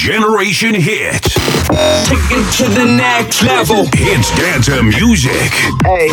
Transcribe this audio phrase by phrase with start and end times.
[0.00, 1.20] generation hit.
[2.08, 3.84] Take it to the next level.
[3.92, 5.52] Hits dance music.
[5.84, 6.08] Hey,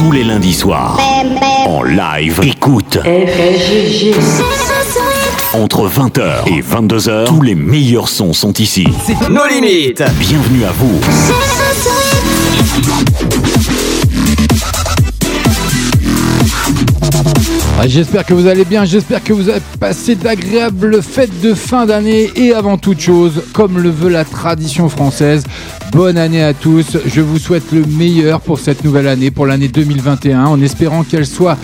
[0.00, 0.98] Tous les lundis soirs,
[1.66, 2.98] en live, écoute.
[5.52, 8.86] Entre 20h et 22h, tous les meilleurs sons sont ici.
[9.04, 10.02] C'est nos limites.
[10.18, 10.98] Bienvenue à vous.
[17.82, 21.86] Ah, j'espère que vous allez bien, j'espère que vous avez passé d'agréables fêtes de fin
[21.86, 25.44] d'année et avant toute chose, comme le veut la tradition française,
[25.92, 26.98] bonne année à tous.
[27.06, 31.24] Je vous souhaite le meilleur pour cette nouvelle année, pour l'année 2021, en espérant qu'elle
[31.26, 31.56] soit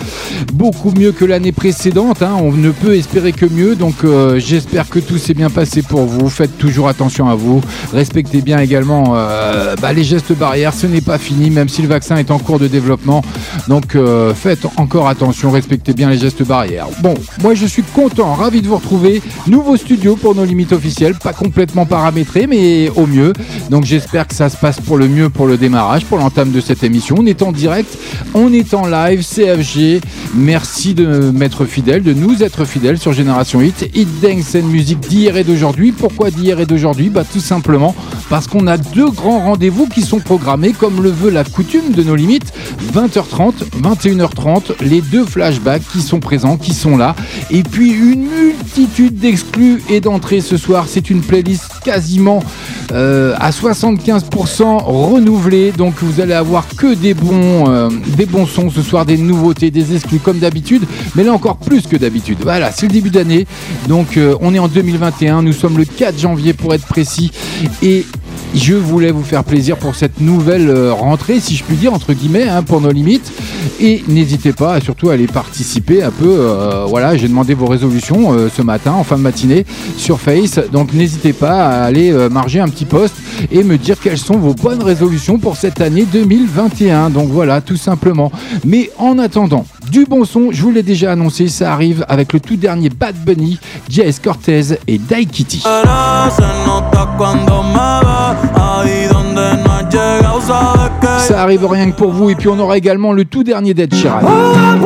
[0.54, 2.22] beaucoup mieux que l'année précédente.
[2.22, 2.34] hein.
[2.40, 6.06] On ne peut espérer que mieux, donc euh, j'espère que tout s'est bien passé pour
[6.06, 6.30] vous.
[6.30, 7.60] Faites toujours attention à vous,
[7.92, 10.72] respectez bien également euh, bah, les gestes barrières.
[10.72, 13.22] Ce n'est pas fini, même si le vaccin est en cours de développement.
[13.68, 16.88] Donc euh, faites encore attention, respectez bien les gestes barrières.
[17.00, 19.22] Bon, moi je suis content, ravi de vous retrouver.
[19.46, 23.32] Nouveau studio pour nos limites officielles, pas complètement paramétré, mais au mieux.
[23.70, 26.60] Donc j'espère que ça se passe pour le mieux pour le démarrage, pour l'entame de
[26.60, 27.16] cette émission.
[27.18, 27.96] On est en direct,
[28.34, 30.00] on est en live, CFG.
[30.34, 33.90] Merci de m'être fidèle, de nous être fidèles sur Génération Hit.
[33.94, 35.92] Hit Dance and Music d'hier et d'aujourd'hui.
[35.92, 37.08] Pourquoi d'hier et d'aujourd'hui?
[37.08, 37.94] Bah tout simplement
[38.28, 42.02] parce qu'on a deux grands rendez-vous qui sont programmés comme le veut la coutume de
[42.02, 42.52] nos limites.
[42.94, 47.14] 20h30, 21h30, les deux flashbacks sont présents, qui sont là.
[47.50, 50.86] Et puis une multitude d'exclus et d'entrées ce soir.
[50.88, 52.42] C'est une playlist quasiment
[52.92, 55.72] euh, à 75% renouvelée.
[55.72, 59.70] Donc vous allez avoir que des bons, euh, des bons sons ce soir, des nouveautés,
[59.70, 60.84] des exclus comme d'habitude.
[61.14, 62.38] Mais là encore plus que d'habitude.
[62.42, 63.46] Voilà, c'est le début d'année.
[63.88, 65.42] Donc euh, on est en 2021.
[65.42, 67.30] Nous sommes le 4 janvier pour être précis.
[67.82, 68.06] Et
[68.54, 72.12] je voulais vous faire plaisir pour cette nouvelle euh, rentrée, si je puis dire, entre
[72.12, 73.30] guillemets, hein, pour nos limites.
[73.80, 76.26] Et n'hésitez pas surtout à aller participer un peu.
[76.26, 80.58] euh, voilà, j'ai demandé vos résolutions euh, ce matin, en fin de matinée, sur Face.
[80.72, 83.14] Donc n'hésitez pas à aller marger un petit post
[83.50, 87.10] et me dire quelles sont vos bonnes résolutions pour cette année 2021.
[87.10, 88.32] Donc voilà, tout simplement.
[88.64, 92.40] Mais en attendant, du bon son, je vous l'ai déjà annoncé, ça arrive avec le
[92.40, 93.58] tout dernier Bad Bunny,
[93.88, 94.20] J.S.
[94.20, 95.62] Cortez et Daikiti.
[101.18, 102.30] Ça arrive rien que pour vous.
[102.30, 104.20] Et puis on aura également le tout dernier d'Ed Sheeran.
[104.22, 104.76] Hold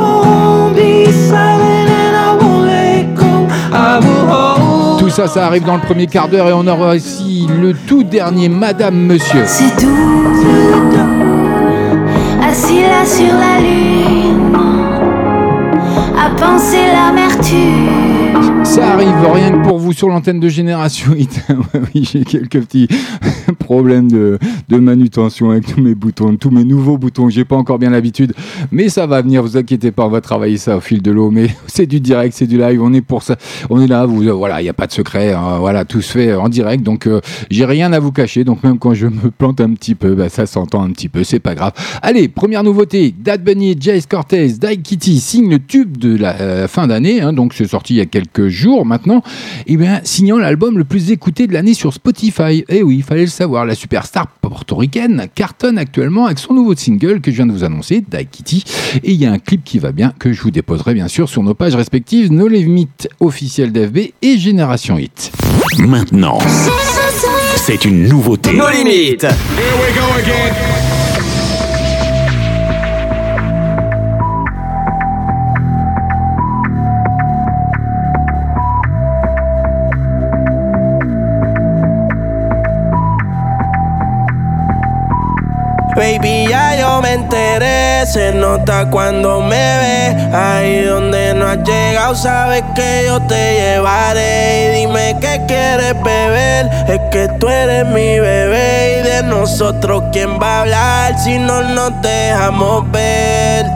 [4.99, 6.49] Tout ça, ça arrive dans le premier quart d'heure.
[6.49, 9.45] Et on aura aussi le tout dernier Madame Monsieur.
[9.47, 9.89] C'est doux,
[12.49, 14.57] assis là sur la lune,
[16.17, 18.20] à penser l'amertume.
[18.65, 21.41] Ça arrive rien que pour vous sur l'antenne de Génération Hit.
[21.95, 22.87] oui, j'ai quelques petits
[23.59, 24.39] problèmes de,
[24.69, 27.29] de manutention avec tous mes boutons, tous mes nouveaux boutons.
[27.29, 28.33] J'ai pas encore bien l'habitude,
[28.71, 29.43] mais ça va venir.
[29.43, 31.31] Vous inquiétez pas, on va travailler ça au fil de l'eau.
[31.31, 32.81] Mais c'est du direct, c'est du live.
[32.83, 33.37] On est pour ça.
[33.71, 34.05] On est là.
[34.05, 35.33] Euh, voilà, il n'y a pas de secret.
[35.33, 35.59] hein.
[35.59, 36.85] voilà, tout se fait en direct.
[36.85, 38.45] Donc, euh, j'ai rien à vous cacher.
[38.45, 41.25] Donc, même quand je me plante un petit peu, bah, ça s'entend un petit peu.
[41.25, 41.73] C'est pas grave.
[42.03, 43.13] Allez, première nouveauté.
[43.19, 47.21] Dad Bunny Jace Cortez, Die Kitty signent le tube de la euh, fin d'année.
[47.21, 47.33] hein.
[47.33, 49.23] donc, c'est sorti il y a quelques jours maintenant.
[49.67, 52.65] Et bien, signant l'album le plus écouté de l'année sur Spotify.
[52.69, 53.65] Eh oui, il fallait le savoir.
[53.65, 58.01] La superstar portoricaine cartonne actuellement avec son nouveau single que je viens de vous annoncer,
[58.01, 58.65] Die Kitty.
[59.03, 61.29] Et il y a un clip qui va bien que je vous déposerai bien sûr
[61.29, 65.33] sur nos pages respectives, nos limites officielles d'FB et Génération Hit.
[65.79, 66.39] Maintenant,
[67.57, 68.53] c'est une nouveauté.
[68.53, 69.23] Nos limites.
[69.23, 70.80] Baby,
[88.07, 90.37] se nota cuando me ve.
[90.37, 94.67] Ahí donde no has llegado, sabes que yo te llevaré.
[94.67, 99.01] Y dime qué quieres beber, es que tú eres mi bebé.
[99.01, 103.67] Y de nosotros, ¿quién va a hablar si no nos dejamos ver?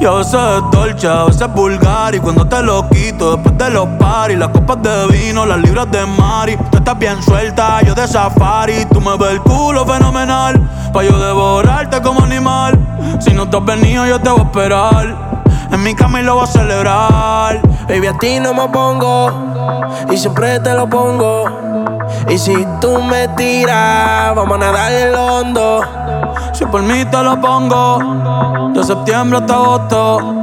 [0.00, 2.81] Y a veces es dolce, a veces es vulgar Y cuando te lo
[3.30, 7.22] después de los paris Las copas de vino, las libras de mari Tú estás bien
[7.22, 10.60] suelta, yo de safari Tú me ves el culo fenomenal
[10.92, 12.78] Pa' yo devorarte como animal
[13.20, 15.16] Si no te has venido yo te voy a esperar
[15.70, 19.52] En mi cama y lo voy a celebrar Baby, a ti no me pongo
[20.10, 21.44] y siempre te lo pongo.
[22.28, 25.80] Y si tú me tiras, vamos a nadar el hondo.
[26.52, 30.41] Si por mí te lo pongo, de septiembre hasta agosto.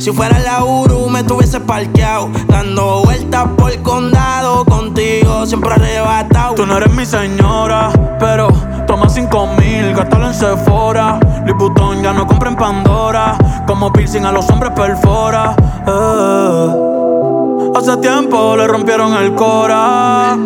[0.00, 2.30] si fuera la Uru me tuviese parqueado.
[2.48, 4.64] Dando vueltas por el condado.
[4.64, 6.54] Contigo siempre arrebatado.
[6.54, 8.48] Tú no eres mi señora, pero
[8.86, 11.20] toma cinco mil, gástalo en Sephora.
[11.46, 13.36] Liputón ya no compra en Pandora.
[13.66, 15.54] Como piercing a los hombres perfora.
[15.86, 16.86] Eh.
[17.76, 20.36] Hace tiempo le rompieron el cora.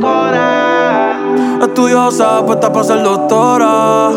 [1.62, 4.10] Estudiosa, puesta para ser doctora.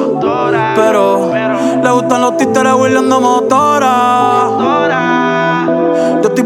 [0.75, 1.31] Pero
[1.83, 4.49] le gustan los títeres huirleando motora.
[4.51, 5.06] Estoy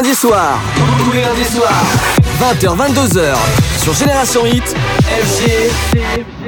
[0.00, 0.58] lundis soirs.
[1.04, 1.84] Tous les lundis soirs.
[2.40, 3.36] 20h, 22h.
[3.82, 4.74] Sur Génération Hit,
[5.04, 5.70] FG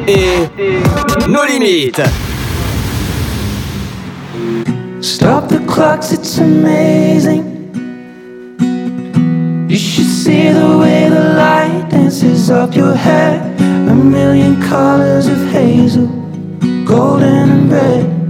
[0.09, 2.01] et nos limites.
[5.01, 7.45] Stop the clocks, it's amazing.
[9.69, 13.41] You should see the way the light dances up your hair.
[13.89, 16.07] A million colors of hazel,
[16.87, 18.22] golden and red.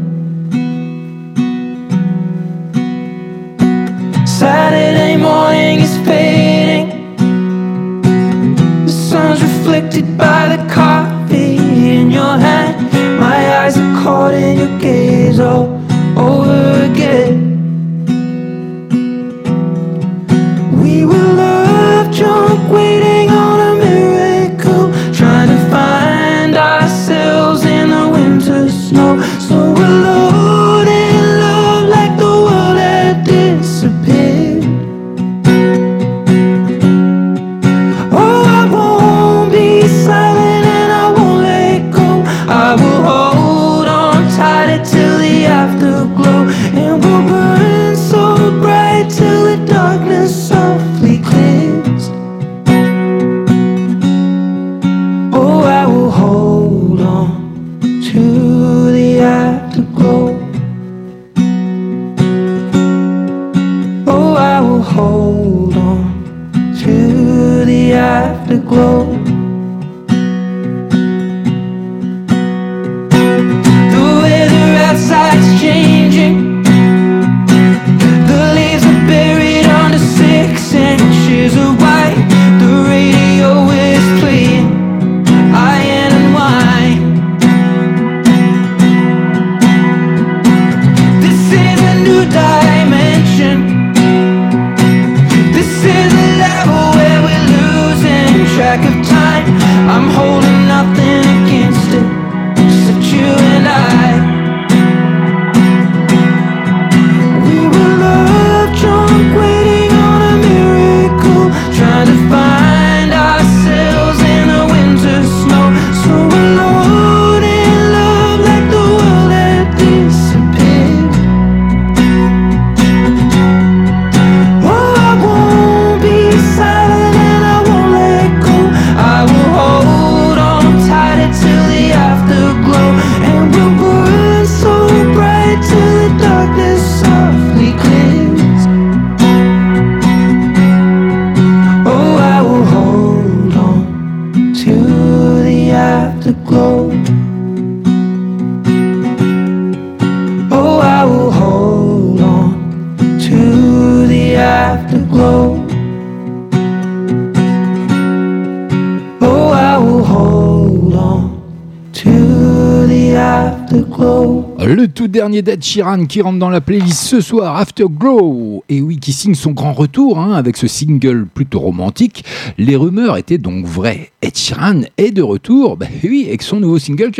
[165.41, 168.65] d'Ed Sheeran qui rentre dans la playlist ce soir, Afterglow.
[168.69, 172.25] Et oui, qui signe son grand retour hein, avec ce single plutôt romantique.
[172.59, 174.11] Les rumeurs étaient donc vraies.
[174.21, 177.11] Ed Sheeran est de retour, bah oui, avec son nouveau single.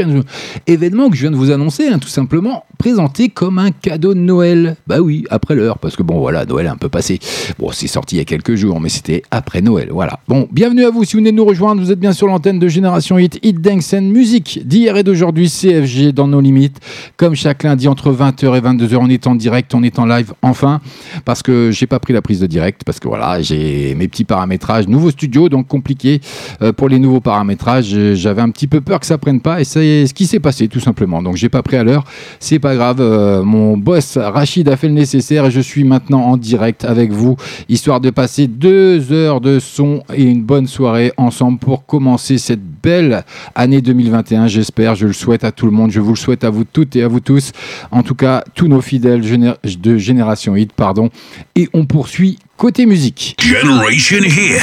[0.67, 4.19] Événement que je viens de vous annoncer, hein, tout simplement présenté comme un cadeau de
[4.19, 4.77] Noël.
[4.87, 7.21] Bah oui, après l'heure, parce que bon voilà, Noël est un peu passé.
[7.59, 9.89] Bon, c'est sorti il y a quelques jours, mais c'était après Noël.
[9.93, 10.19] Voilà.
[10.27, 11.81] Bon, bienvenue à vous si vous venez de nous rejoindre.
[11.81, 16.13] Vous êtes bien sur l'antenne de Génération Hit, Hit Dance Music d'hier et d'aujourd'hui, CFG
[16.13, 16.79] dans nos limites.
[17.17, 20.33] Comme chaque lundi entre 20h et 22h, on est en direct, on est en live,
[20.43, 20.81] enfin,
[21.25, 24.25] parce que j'ai pas pris la prise de direct, parce que voilà, j'ai mes petits
[24.25, 26.21] paramétrages, nouveau studio, donc compliqué
[26.63, 28.15] euh, pour les nouveaux paramétrages.
[28.15, 30.69] J'avais un petit peu peur que ça prenne pas, et c'est ce qui s'est passé
[30.69, 31.23] tout simplement.
[31.23, 32.05] Donc j'ai pas pris à l'heure,
[32.41, 33.01] c'est pas grave.
[33.01, 37.13] euh, mon boss Rachid a fait le nécessaire et je suis maintenant en direct avec
[37.13, 37.37] vous,
[37.69, 42.63] histoire de passer deux heures de son et une bonne soirée ensemble pour commencer cette
[42.83, 44.47] belle année 2021.
[44.47, 46.97] J'espère, je le souhaite à tout le monde, je vous le souhaite à vous toutes
[46.97, 47.53] et à vous tous.
[47.93, 51.11] En tout cas, tous nos fidèles géné- de Génération Hit, pardon.
[51.55, 53.37] Et on poursuit côté musique.
[53.39, 54.63] Generation Hit.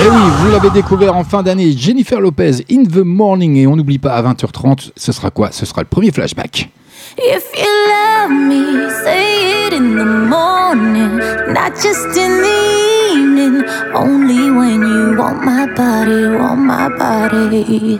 [0.00, 3.56] Eh oui, vous l'avez découvert en fin d'année, Jennifer Lopez, In the Morning.
[3.56, 5.50] Et on n'oublie pas, à 20h30, ce sera quoi?
[5.50, 6.70] Ce sera le premier flashback.
[7.18, 11.18] If you love me, say it in the morning,
[11.52, 13.64] not just in the evening.
[13.94, 17.98] Only when you want my body, want my body.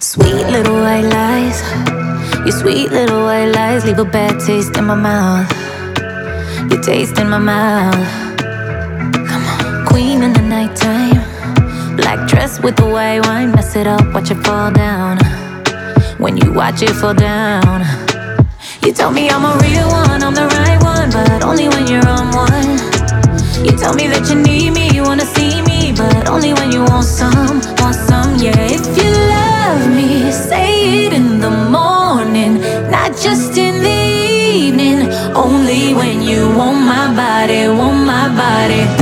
[0.00, 1.58] Sweet little white lies,
[2.44, 5.50] your sweet little white lies leave a bad taste in my mouth.
[6.70, 8.08] Your taste in my mouth.
[9.28, 11.20] Come on, queen in the nighttime,
[11.96, 15.18] black dress with the white wine, mess it up, watch it fall down
[16.18, 17.80] when you watch it fall down.
[18.84, 22.06] You tell me I'm a real one, I'm the right one, but only when you're
[22.06, 22.70] on one.
[23.64, 25.71] You tell me that you need me, you wanna see me,
[26.10, 28.56] but only when you want some, want some, yeah.
[28.78, 34.00] If you love me, say it in the morning, not just in the
[34.58, 35.00] evening.
[35.34, 39.01] Only when you want my body, want my body,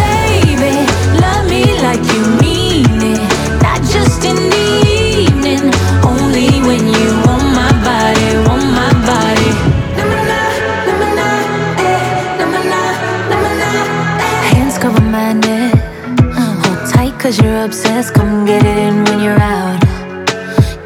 [17.31, 18.13] cause you're obsessed.
[18.13, 19.81] Come get it in when you're out.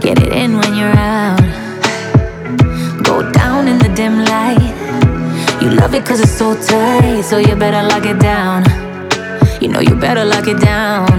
[0.01, 1.41] Get it in when you're out.
[3.03, 4.75] Go down in the dim light.
[5.63, 7.23] You love it cause it's so tight.
[7.23, 8.61] So you better lock it down.
[9.63, 11.15] You know you better lock it down.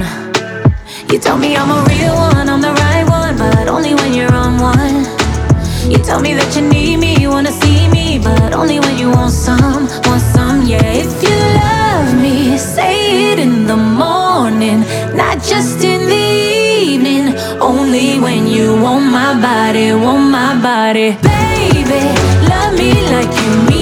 [1.12, 4.34] You tell me I'm a real one, I'm the right one, but only when you're
[4.34, 4.98] on one.
[5.92, 9.10] You tell me that you need me, you wanna see me, but only when you
[9.10, 11.02] want some, want some, yeah.
[11.04, 14.15] If you love me, say it in the morning,
[14.60, 17.36] not just in the evening.
[17.60, 22.02] Only when you want my body, want my body, baby.
[22.50, 23.32] Love me like
[23.70, 23.75] you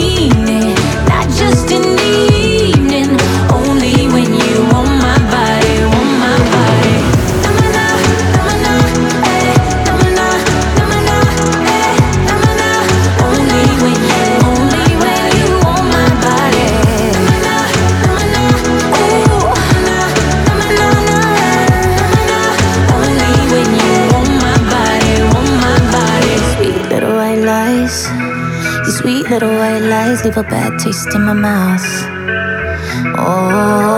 [29.33, 31.81] little white lies leave a bad taste in my mouth.
[33.17, 33.97] Oh,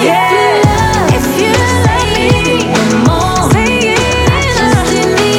[0.00, 1.10] yeah.
[1.18, 1.52] If you
[1.82, 3.98] say it in the morning,
[4.30, 5.32] not just in the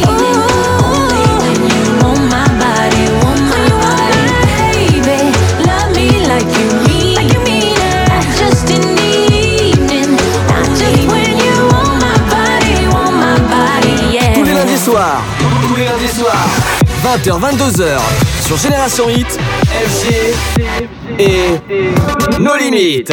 [0.00, 0.40] evening.
[0.88, 5.36] Only when you want my body, want my body, baby.
[5.68, 6.48] Love me like
[17.14, 18.00] 20h, 22h,
[18.44, 19.38] sur Génération Hit,
[21.16, 21.60] et
[22.40, 23.12] nos limites.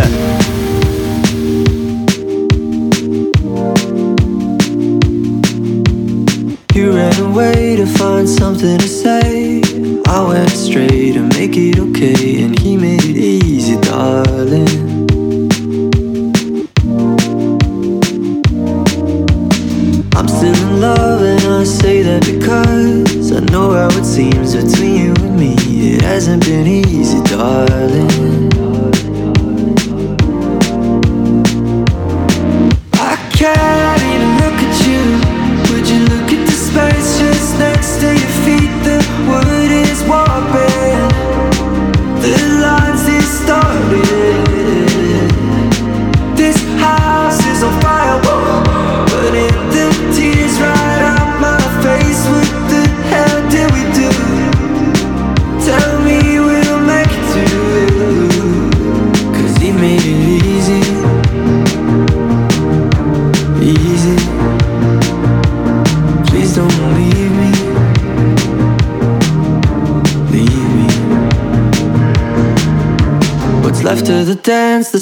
[6.74, 9.62] You ran away to find something to say.
[10.08, 14.71] I went straight to make it okay, and he made it easy, darling.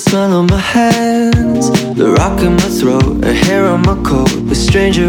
[0.09, 4.55] Smell on my hands, the rock in my throat, a hair on my coat, a
[4.55, 5.07] stranger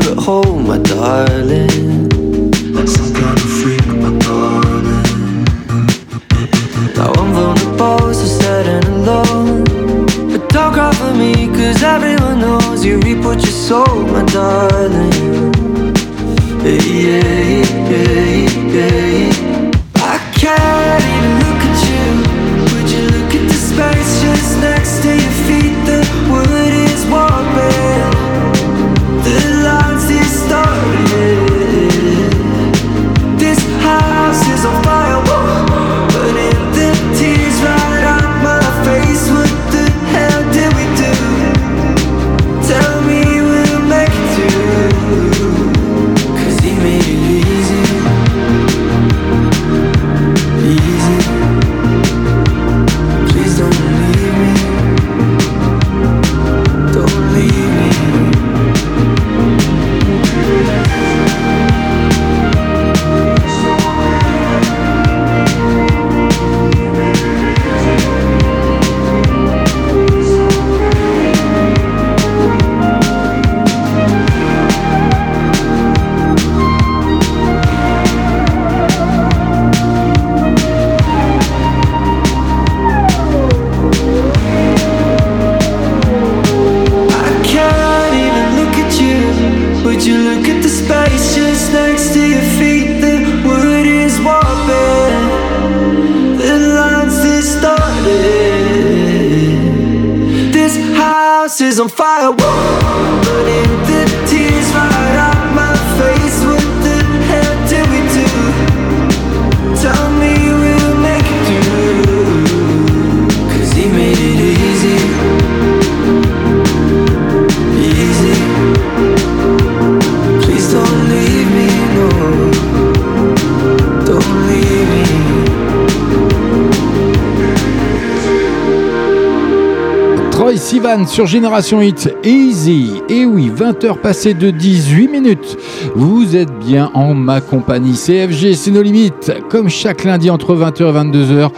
[131.10, 133.02] sur Génération Hit, Easy.
[133.08, 135.58] Et oui, 20h passées de 18 minutes.
[135.96, 137.94] Vous êtes bien en ma compagnie.
[137.94, 139.32] CFG, c'est nos limites.
[139.48, 141.50] Comme chaque lundi entre 20h et 22h,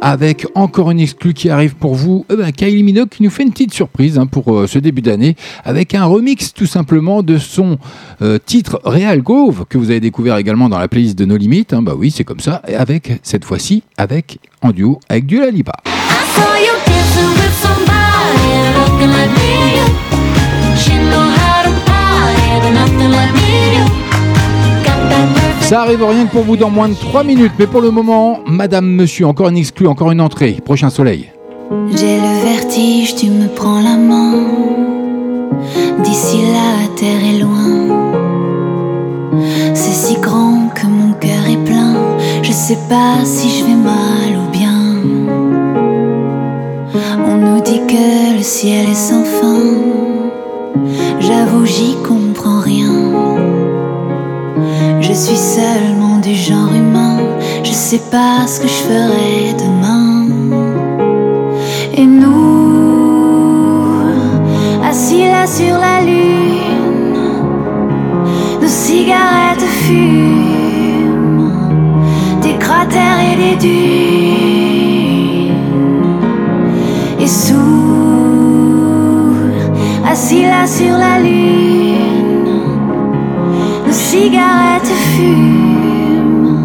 [0.00, 2.26] avec encore une exclue qui arrive pour vous.
[2.32, 5.02] Eh ben, Kylie Minogue qui nous fait une petite surprise hein, pour euh, ce début
[5.02, 7.78] d'année, avec un remix tout simplement de son
[8.22, 11.72] euh, titre Real Grove, que vous avez découvert également dans la playlist de nos limites.
[11.72, 11.82] hein.
[11.82, 12.60] bah oui, c'est comme ça.
[12.66, 15.74] Et avec, cette fois-ci, avec en duo avec du Lalipa.
[15.86, 15.90] I
[16.34, 17.45] saw you
[19.06, 19.54] dancing with somebody looking like me.
[20.76, 23.54] She know how to party, but nothing like me.
[24.84, 27.66] Got that perfect Ça arrive rien que pour vous dans moins de 3 minutes, mais
[27.66, 30.58] pour le moment, Madame, Monsieur, encore une exclue, encore une entrée.
[30.64, 31.30] Prochain soleil.
[31.96, 34.44] J'ai le vertige, tu me prends la main.
[36.04, 37.96] D'ici là, la terre est loin.
[39.74, 41.94] C'est si grand que mon cœur est plein.
[42.42, 44.55] Je sais pas si je vais mal ou bien.
[48.46, 49.60] Ciel est sans fin.
[51.18, 52.94] J'avoue, j'y comprends rien.
[55.00, 57.18] Je suis seulement du genre humain.
[57.64, 60.26] Je sais pas ce que je ferai demain.
[61.92, 63.98] Et nous,
[64.88, 67.18] assis là sur la lune,
[68.62, 71.50] nos cigarettes fument,
[72.42, 73.95] des cratères et des dunes.
[80.16, 82.48] Assis là sur la lune,
[83.86, 86.56] nos cigarettes fument,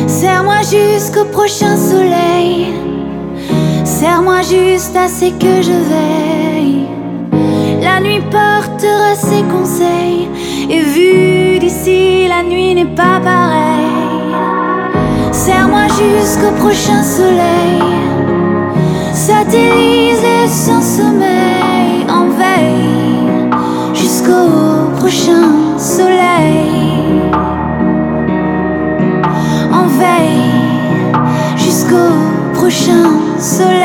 [0.08, 2.74] Serre-moi jusqu'au prochain soleil.
[3.84, 6.88] Serre-moi juste assez que je veille.
[7.84, 10.28] La nuit portera ses conseils.
[10.72, 13.61] Et vu d'ici, la nuit n'est pas pareille.
[16.20, 17.82] Jusqu'au prochain soleil.
[19.14, 22.06] Satellisé sans sommeil.
[22.10, 22.92] En veille
[23.94, 27.22] jusqu'au prochain soleil
[29.72, 31.14] en veille
[31.58, 32.12] jusqu'au
[32.54, 33.81] prochain soleil.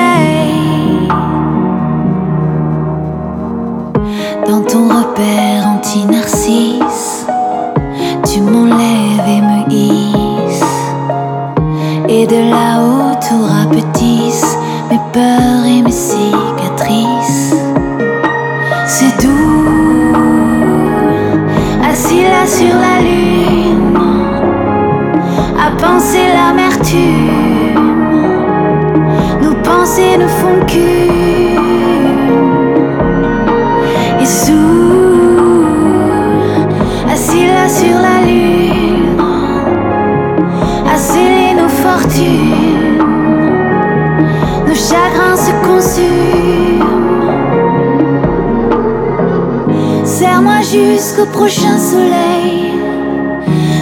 [51.17, 52.73] jusqu'au prochain soleil.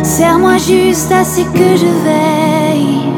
[0.03, 3.13] Serre-moi juste à ce que je veille.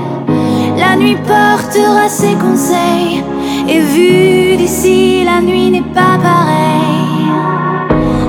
[0.79, 3.25] La nuit portera ses conseils.
[3.69, 7.31] Et vu d'ici, la nuit n'est pas pareille.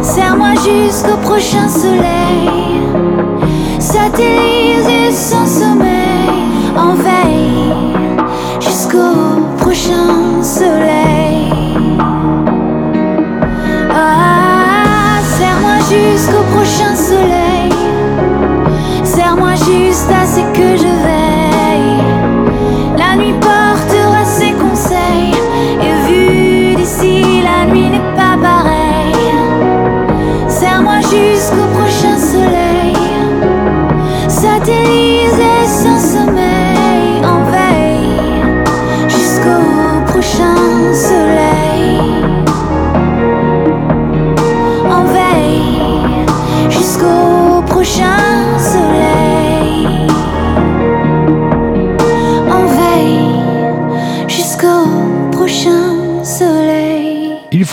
[0.01, 2.81] Serre-moi jusqu'au prochain soleil.
[3.79, 6.43] Satellite sans sommeil
[6.75, 7.73] en veille
[8.59, 11.36] jusqu'au prochain soleil.
[16.17, 17.71] jusqu'au prochain soleil.
[19.03, 21.16] Serre-moi juste assez que je vais.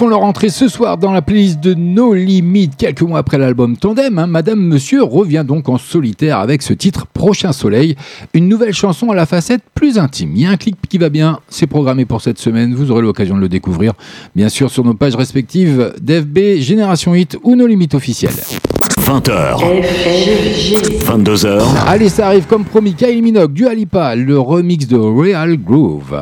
[0.09, 4.19] leur entrée ce soir dans la playlist de No Limit, quelques mois après l'album Tandem.
[4.19, 4.27] Hein.
[4.27, 7.97] Madame Monsieur revient donc en solitaire avec ce titre Prochain Soleil,
[8.33, 10.33] une nouvelle chanson à la facette plus intime.
[10.35, 13.03] Il y a un clip qui va bien, c'est programmé pour cette semaine, vous aurez
[13.03, 13.93] l'occasion de le découvrir,
[14.35, 18.35] bien sûr, sur nos pages respectives d'FB, Génération Hit ou No Limit officielle.
[19.01, 19.59] 20h.
[21.05, 21.63] 22h.
[21.87, 26.21] Allez, ça arrive comme promis, Kylie Minogue, du Alipa, le remix de Real Groove.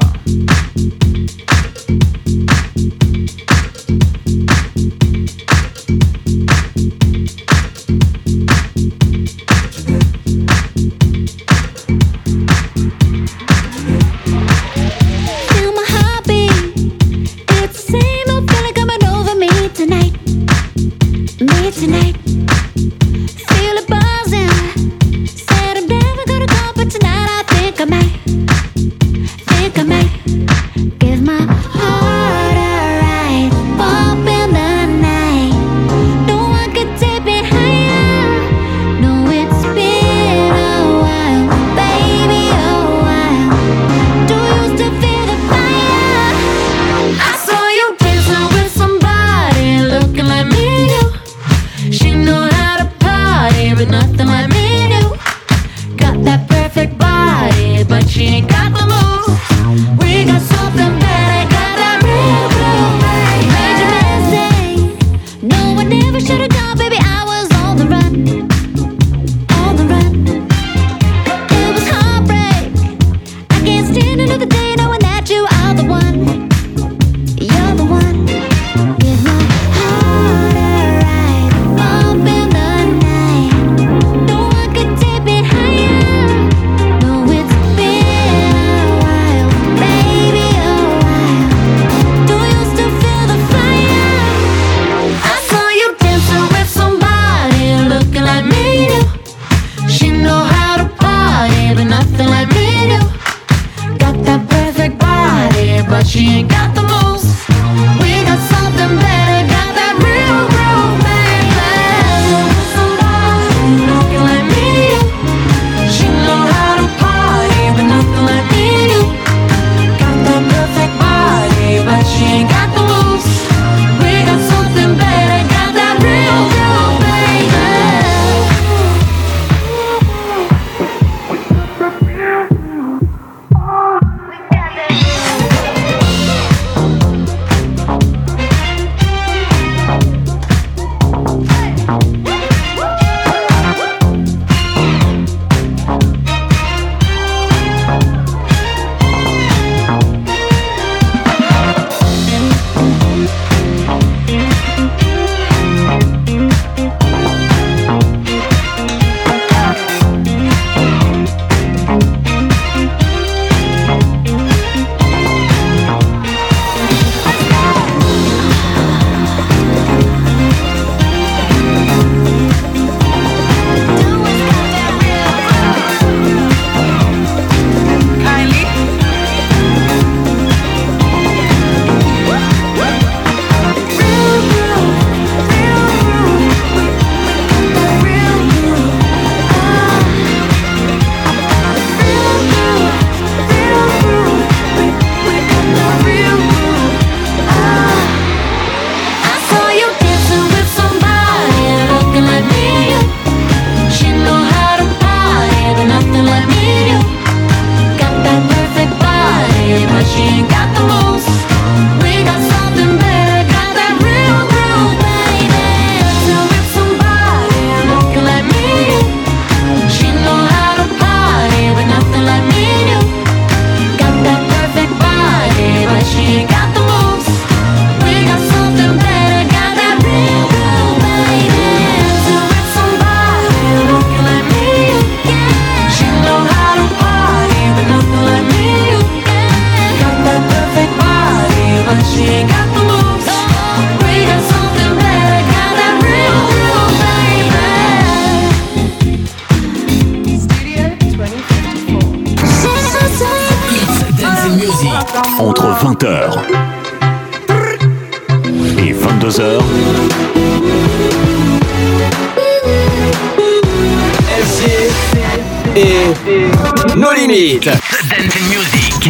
[210.14, 210.61] watching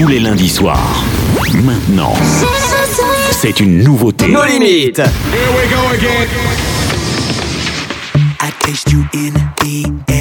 [0.03, 1.05] Tous les lundis soirs.
[1.63, 2.13] Maintenant.
[3.31, 4.27] C'est une nouveauté.
[4.27, 4.99] No limites.
[4.99, 5.07] Here
[5.55, 6.27] we go again.
[8.41, 10.12] I taste you in the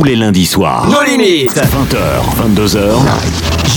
[0.00, 0.88] Tous les lundis soirs.
[0.88, 1.52] No limites.
[1.54, 1.98] 20h,
[2.56, 3.02] 22h.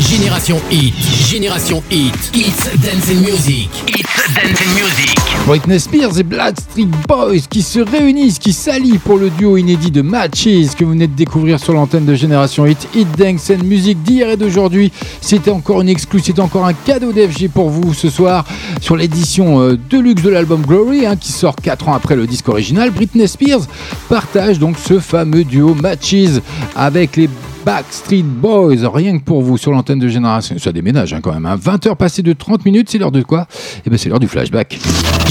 [0.09, 0.93] Génération Hit,
[1.29, 5.22] Génération Hit, It's Dancing Music, It's Dancing Music.
[5.45, 9.91] Britney Spears et Blood Street Boys qui se réunissent, qui s'allient pour le duo inédit
[9.91, 13.65] de Matches que vous venez de découvrir sur l'antenne de Génération Hit, Hit Dance and
[13.65, 14.91] Music d'hier et d'aujourd'hui.
[15.19, 18.45] C'était encore une exclue, c'était encore un cadeau d'FG pour vous ce soir
[18.79, 22.47] sur l'édition euh, deluxe de l'album Glory hein, qui sort 4 ans après le disque
[22.47, 22.91] original.
[22.91, 23.67] Britney Spears
[24.07, 26.39] partage donc ce fameux duo Matches
[26.75, 27.29] avec les
[27.65, 30.57] Backstreet Boys, rien que pour vous sur l'antenne de Génération.
[30.57, 31.47] Ça déménage hein, quand même.
[31.55, 33.47] 20h passées de 30 minutes, c'est l'heure de quoi?
[33.85, 34.79] Eh ben c'est l'heure du flashback.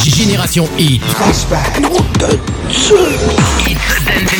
[0.04, 1.00] Génération Hit.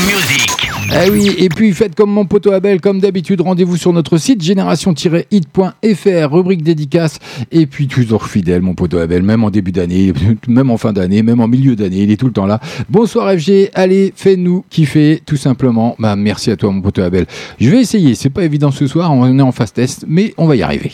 [0.07, 0.71] Music.
[0.93, 4.43] Eh oui, et puis faites comme mon poteau Abel, comme d'habitude, rendez-vous sur notre site
[4.43, 7.19] génération-hit.fr, rubrique dédicace,
[7.53, 10.13] et puis toujours fidèle, mon poteau Abel, même en début d'année,
[10.49, 12.59] même en fin d'année, même en milieu d'année, il est tout le temps là.
[12.91, 15.95] Bonsoir FG, allez, fais-nous kiffer, tout simplement.
[16.01, 17.27] Bah, merci à toi, mon poteau Abel.
[17.61, 20.47] Je vais essayer, c'est pas évident ce soir, on est en phase test, mais on
[20.47, 20.93] va y arriver.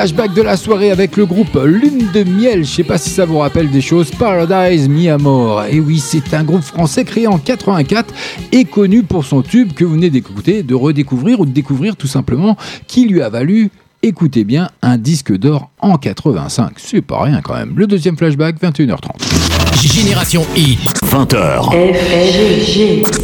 [0.00, 2.54] flashback de la soirée avec le groupe Lune de Miel.
[2.54, 4.10] Je ne sais pas si ça vous rappelle des choses.
[4.10, 5.64] Paradise Mi Amor.
[5.64, 8.14] Et oui, c'est un groupe français créé en 84
[8.50, 12.06] et connu pour son tube que vous venez d'écouter, de redécouvrir ou de découvrir tout
[12.06, 13.68] simplement, qui lui a valu
[14.02, 16.78] écoutez bien, un disque d'or en 85.
[16.78, 17.74] C'est pas rien quand même.
[17.76, 19.82] Le deuxième flashback, 21h30.
[19.82, 21.74] Génération I, 20h.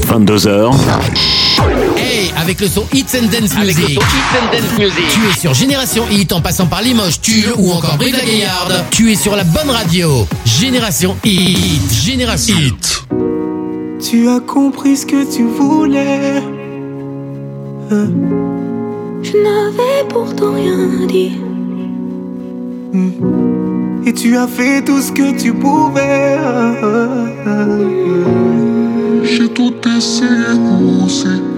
[0.06, 1.45] 22h.
[2.46, 3.98] Avec le son Hits and Dance Music.
[4.78, 8.84] Tu es sur Génération Hit en passant par Limoges, Tulle ou encore Brive la Gaillarde.
[8.92, 10.28] Tu es sur la bonne radio.
[10.44, 11.92] Génération Hit.
[11.92, 13.02] Génération Hit.
[14.00, 16.40] Tu as compris ce que tu voulais.
[17.90, 18.10] Hein.
[19.24, 21.32] Je n'avais pourtant rien dit.
[22.94, 24.04] Hum.
[24.06, 26.38] Et tu as fait tout ce que tu pouvais.
[29.24, 30.44] J'ai tout essayé
[31.04, 31.55] aussi.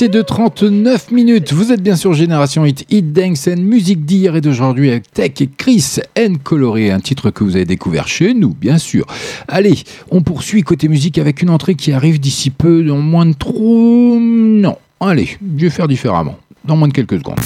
[0.00, 1.52] 20h passées de 39 minutes.
[1.52, 5.32] Vous êtes bien sûr Génération Hit, Hit Dance and musique d'hier et d'aujourd'hui avec Tech
[5.40, 9.04] et Chris N Coloré, un titre que vous avez découvert chez nous, bien sûr.
[9.46, 9.74] Allez,
[10.10, 14.16] on poursuit côté musique avec une entrée qui arrive d'ici peu, dans moins de trop.
[14.18, 16.36] Non, allez, je vais faire différemment.
[16.64, 17.40] Dans moins de quelques secondes.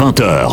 [0.00, 0.48] 20h.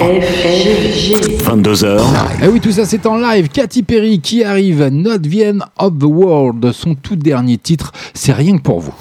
[1.43, 2.01] 22h.
[2.43, 3.49] Eh oui, tout ça c'est en live.
[3.49, 8.33] Katy Perry qui arrive, Not the End of the World, son tout dernier titre, c'est
[8.33, 8.93] rien que pour vous.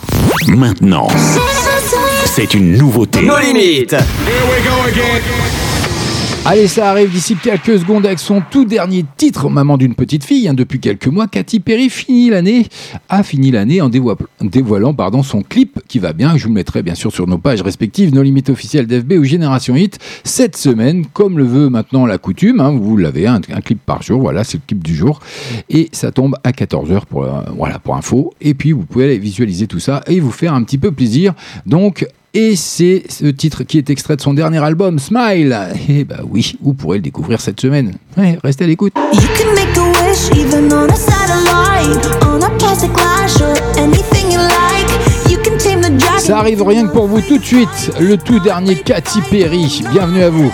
[0.49, 1.09] Maintenant,
[2.37, 3.23] c'est une nouveauté.
[3.23, 3.97] Nos limites.
[6.49, 10.47] Allez, ça arrive d'ici quelques secondes avec son tout dernier titre, Maman d'une petite fille.
[10.47, 12.67] hein, depuis quelques mois, Katy Perry finit l'année,
[13.09, 16.37] a fini l'année en dévoi- dévoilant pardon, son clip qui va bien.
[16.37, 19.25] Je vous le mettrai bien sûr sur nos pages respectives, nos limites officielles d'FB ou
[19.25, 19.99] Génération Hit.
[20.23, 24.03] Cette semaine, comme le veut maintenant la coutume, hein, vous l'avez, un, un clip par
[24.05, 24.21] jour.
[24.21, 25.19] Voilà, c'est le clip du jour.
[25.69, 28.33] Et ça tombe à 14h pour, euh, voilà, pour info.
[28.41, 31.35] Et puis, vous pouvez aller visualiser tout ça et vous faire un petit peu plaisir.
[31.67, 32.07] Donc,
[32.37, 35.57] et c'est ce titre qui est extrait de son dernier album, Smile.
[35.89, 37.95] Et bah oui, vous pourrez le découvrir cette semaine.
[38.19, 38.93] Ouais, restez à l'écoute.
[46.19, 47.91] Ça arrive rien que pour vous tout de suite.
[47.99, 49.83] Le tout dernier Katy Perry.
[49.91, 50.53] Bienvenue à vous.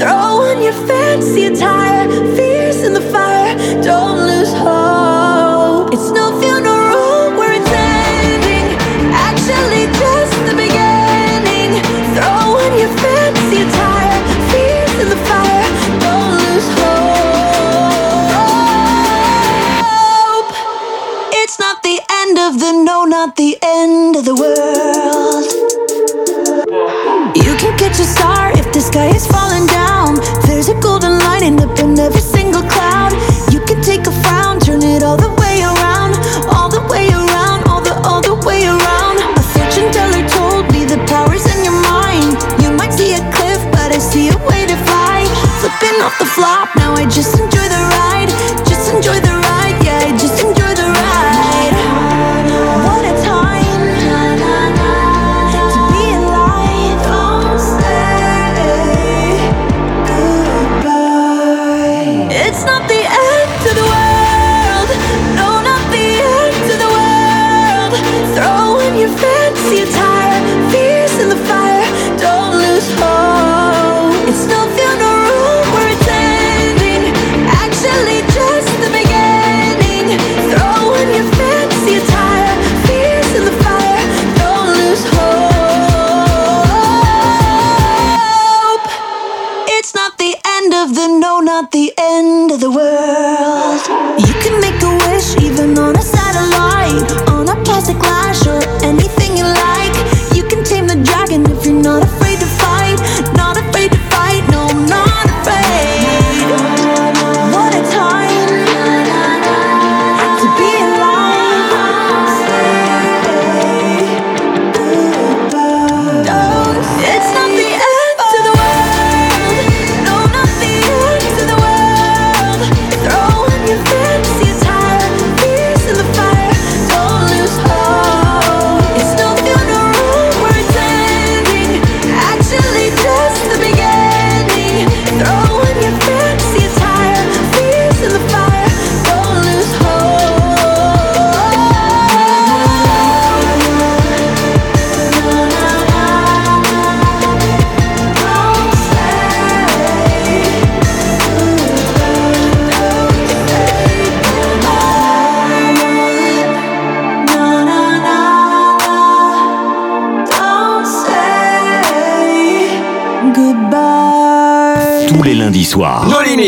[0.00, 2.10] Throw on your fancy attire,
[2.84, 3.54] in the fire.
[3.84, 5.11] Don't lose hope.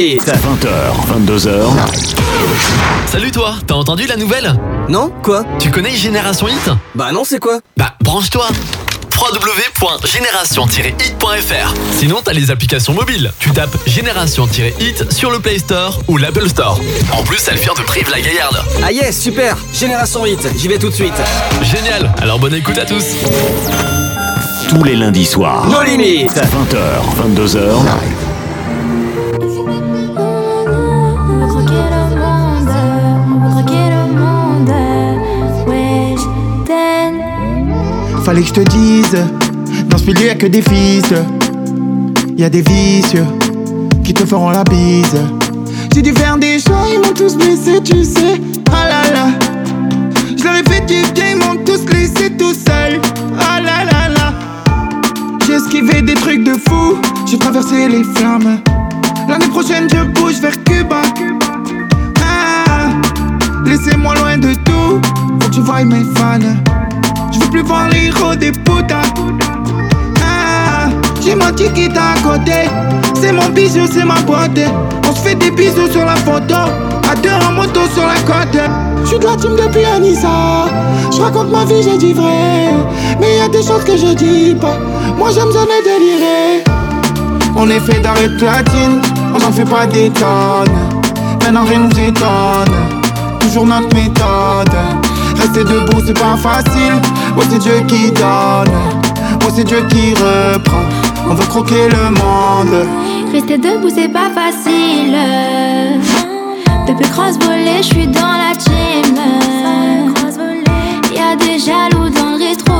[0.04, 0.28] Limites.
[0.28, 1.48] 20h, 22h.
[3.10, 4.54] Salut toi, t'as entendu la nouvelle?
[4.88, 5.44] Non Quoi?
[5.58, 6.70] Tu connais Génération Hit?
[6.94, 7.60] Bah non, c'est quoi?
[7.76, 8.46] Bah branche-toi
[9.16, 13.32] www.génération-hit.fr Sinon t'as les applications mobiles.
[13.38, 16.78] Tu tapes Génération-hit sur le Play Store ou l'Apple Store.
[17.12, 18.60] En plus elle vient de Brive-la-Gaillarde.
[18.82, 21.14] Ah yes, super Génération Hit, j'y vais tout de suite.
[21.62, 23.04] Génial, alors bonne écoute à tous.
[24.68, 25.66] Tous les lundis soirs.
[25.68, 26.32] Nos limites.
[26.36, 27.70] 20h, 22h.
[38.24, 39.16] Fallait que je te dise,
[39.90, 41.12] dans ce milieu y'a que des fils.
[42.38, 43.26] Y a des vicieux
[44.02, 45.14] qui te feront la bise.
[45.94, 48.40] J'ai dû faire des choix, ils m'ont tous blessé, tu sais.
[48.72, 49.26] Ah là là.
[50.38, 52.98] Je leur ai fait du bien, ils m'ont tous laissé tout seul.
[53.38, 54.32] Ah là là là.
[55.46, 56.96] J'ai esquivé des trucs de fou,
[57.26, 58.58] j'ai traversé les flammes.
[59.28, 61.02] L'année prochaine, je bouge vers Cuba.
[62.22, 62.88] Ah,
[63.66, 65.00] laissez-moi loin de tout,
[65.40, 66.83] faut que tu voies mes fans.
[67.54, 69.14] Plus voir les des putas.
[70.20, 70.88] Ah,
[71.22, 72.68] j'ai mon ticket à côté.
[73.14, 74.64] C'est mon bijou, c'est ma beauté.
[75.08, 76.56] On se fait des bisous sur la photo.
[77.08, 78.60] À deux en moto sur la côte.
[79.04, 80.66] Je suis de la team depuis Anissa.
[81.12, 82.72] Je raconte ma vie, j'ai dit vrai.
[83.20, 84.76] Mais y a des choses que je dis pas.
[85.16, 86.64] Moi j'aime jamais délirer.
[87.54, 89.00] On est fait d'arrêt platine.
[89.32, 90.74] On n'en fait pas des tonnes.
[91.40, 92.74] Maintenant rien nous étonne.
[93.38, 94.74] Toujours notre méthode.
[95.38, 97.00] Rester debout c'est pas facile.
[97.36, 98.74] Oh c'est Dieu qui donne.
[99.44, 100.84] Oh c'est Dieu qui reprend.
[101.28, 102.86] On veut croquer le monde.
[103.32, 105.16] Rester debout, c'est pas facile.
[106.86, 109.16] Depuis cross je suis dans la team.
[111.14, 112.74] Y'a des jaloux dans le rétro.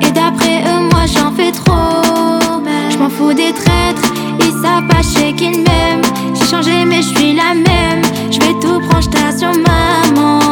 [0.00, 2.60] Et d'après eux, moi j'en fais trop.
[2.90, 6.02] Je m'en fous des traîtres, ils savent pas chez qu'ils m'aiment.
[6.34, 8.02] J'ai changé, mais je suis la même.
[8.30, 9.04] Je vais tout prendre,
[9.38, 10.43] sur maman.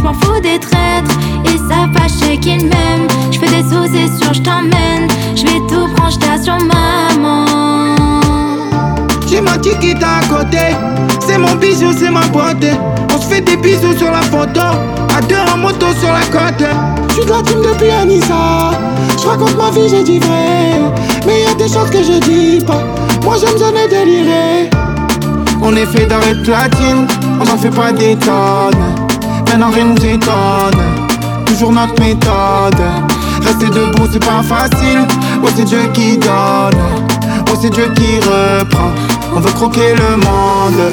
[0.00, 3.06] Je m'en fous des traîtres, ils savent pas chez qu'ils m'aiment.
[3.30, 5.06] Je fais des sous, c'est sûr, je t'emmène.
[5.36, 7.44] Je vais tout prendre, sur maman.
[9.28, 10.74] J'ai mon ticket à côté.
[11.20, 12.70] C'est mon bijou, c'est ma beauté.
[13.14, 14.62] On se fait des bisous sur la photo.
[15.14, 16.66] À deux en moto sur la côte.
[17.08, 18.70] Je suis de la team depuis Anissa.
[19.22, 20.80] Je raconte ma vie, j'ai dit vrai.
[21.26, 22.82] Mais y a des choses que je dis pas.
[23.22, 24.70] Moi j'aime jamais délirer.
[25.60, 27.06] On est fait d'arrêt platine.
[27.38, 28.99] On n'en fait pas des tonnes.
[29.50, 30.80] Maintenant rien nous étonne.
[31.44, 32.80] Toujours notre méthode.
[33.42, 35.00] Rester debout, c'est pas facile.
[35.42, 36.80] Oh, c'est Dieu qui donne.
[37.50, 38.92] Oh, c'est Dieu qui reprend.
[39.34, 40.92] On veut croquer le monde.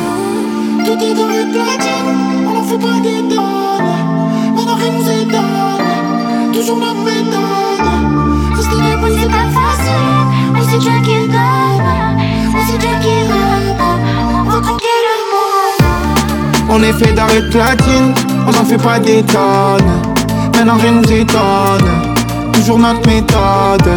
[0.83, 4.55] Tout est dans le platine, on n'en fait pas des tonnes.
[4.55, 6.51] Maintenant rien nous étonne.
[6.51, 8.55] Toujours notre méthode.
[8.55, 10.25] Rester debout, c'est pas facile.
[10.55, 12.17] Oh, c'est Dieu qui donne.
[12.55, 13.56] Oh, c'est Dieu qui reprend.
[16.69, 18.13] On est fait d'arrêt platine,
[18.47, 19.91] on n'en fait pas des tonnes.
[20.55, 21.89] Maintenant rien nous étonne.
[22.51, 23.89] Toujours notre méthode.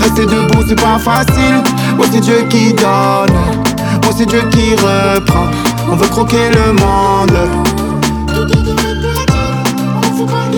[0.00, 1.62] Rester debout, c'est pas facile.
[1.98, 3.36] Oh, c'est Dieu qui donne.
[4.06, 5.46] Oh, c'est Dieu qui reprend.
[5.90, 7.75] On veut croquer le monde.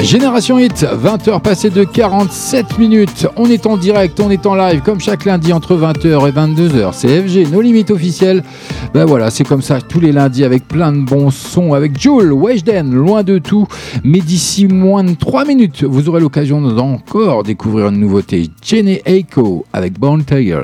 [0.02, 3.26] Génération Hit, 20h passées de 47 minutes.
[3.36, 6.90] On est en direct, on est en live, comme chaque lundi entre 20h et 22h.
[6.92, 8.42] C'est FG, nos limites officielles.
[8.94, 11.74] Ben voilà, c'est comme ça tous les lundis avec plein de bons sons.
[11.74, 13.66] Avec Jules, Weshden, loin de tout.
[14.04, 18.48] Mais d'ici moins de 3 minutes, vous aurez l'occasion d'encore découvrir une nouveauté.
[18.62, 20.62] Jenny Aiko avec Born Tiger.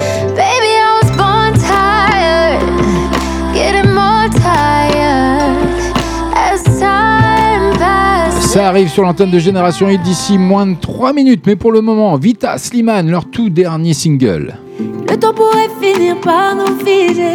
[8.55, 11.42] Ça arrive sur l'antenne de Génération Hit d'ici moins de 3 minutes.
[11.44, 14.55] Mais pour le moment, Vita Slimane, leur tout dernier single.
[14.78, 17.34] Le temps pourrait finir par nous figer.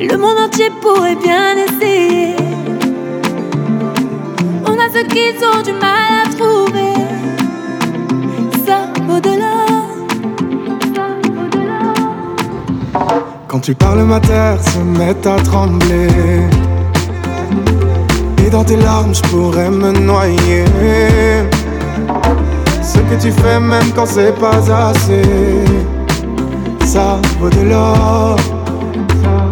[0.00, 2.34] Le monde entier pourrait bien essayer.
[4.66, 6.94] On a ce qu'ils ont du mal à trouver.
[8.66, 9.54] Ça au-delà.
[13.46, 16.08] Quand tu parles, ma terre se met à trembler.
[18.50, 20.64] Dans tes larmes, je pourrais me noyer.
[22.82, 24.56] Ce que tu fais, même quand c'est pas
[24.88, 25.22] assez,
[26.86, 28.36] ça vaut de l'or.
[29.22, 29.48] Ça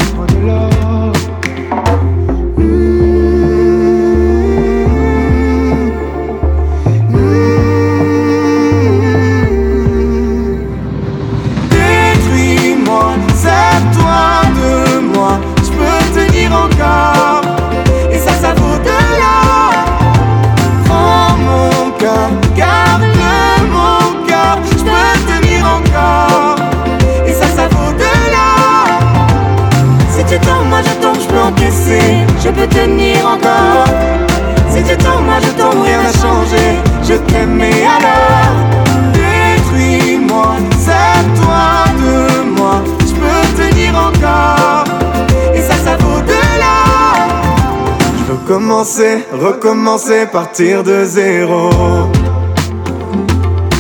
[49.33, 51.70] recommencer, partir de zéro.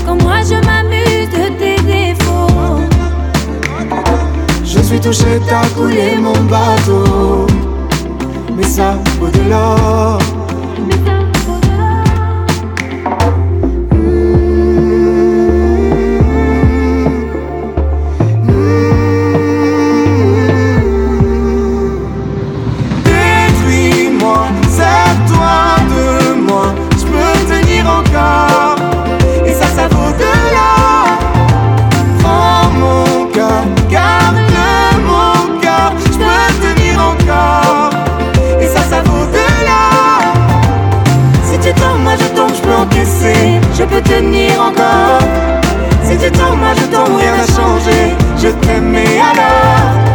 [0.06, 2.80] Quand moi je m'amuse de tes défauts,
[4.64, 7.46] je suis touché, t'as coulé mon bateau,
[8.56, 10.18] mais ça vaut de l'or.
[44.02, 45.20] tenir encore.
[46.02, 50.05] Si tu tombes, moi je tombe, rien n'a changé Je t'aimais alors.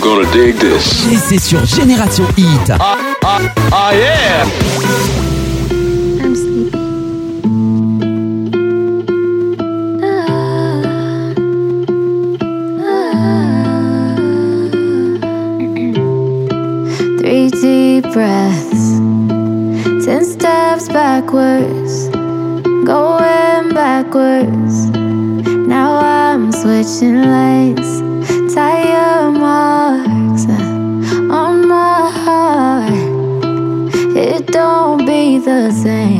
[0.00, 1.06] You're gonna dig this.
[1.10, 2.70] Et c'est sur Génération Hit.
[2.78, 3.40] Ah, ah,
[3.72, 4.44] ah, yeah!
[4.44, 4.98] Ah.
[17.60, 19.00] deep breaths,
[20.04, 22.08] ten steps backwards,
[22.84, 24.90] going backwards.
[25.66, 27.97] Now I'm switching lanes.
[35.48, 36.17] the same.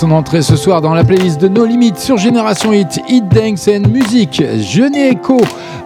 [0.00, 3.68] Son entrée ce soir dans la playlist de No Limit sur Génération Hit, Hit Dance
[3.68, 4.42] and Music.
[4.56, 5.42] Jeune Echo,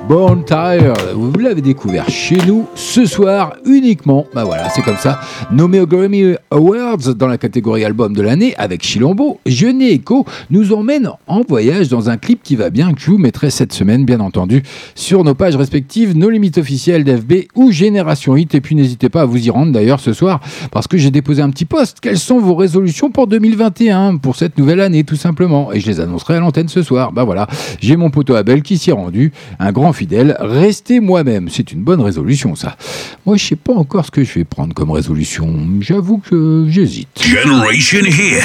[0.07, 4.27] Born Tire, vous l'avez découvert chez nous ce soir uniquement.
[4.35, 5.19] Bah voilà, c'est comme ça.
[5.51, 10.75] Nommé au Grammy Awards dans la catégorie album de l'année avec Chilombo, Jeune Echo nous
[10.75, 14.05] emmène en voyage dans un clip qui va bien que je vous mettrai cette semaine,
[14.05, 14.63] bien entendu,
[14.95, 18.55] sur nos pages respectives, No Limit officiel d'FB ou Génération Hit.
[18.55, 20.41] Et puis n'hésitez pas à vous y rendre d'ailleurs ce soir
[20.71, 22.01] parce que j'ai déposé un petit post.
[22.03, 25.73] Quelles sont vos résolutions pour 2021, pour cette nouvelle année tout simplement?
[25.73, 27.11] Et je les annoncerai à l'antenne ce soir.
[27.11, 27.47] Bah voilà,
[27.81, 30.37] j'ai mon poteau Abel qui s'y est rendu, un grand fidèle.
[30.41, 32.77] Restez moi-même, c'est une bonne résolution ça.
[33.25, 35.49] Moi je sais pas encore ce que je vais prendre comme résolution.
[35.81, 37.09] J'avoue que j'hésite.
[37.23, 38.43] Generation Hit.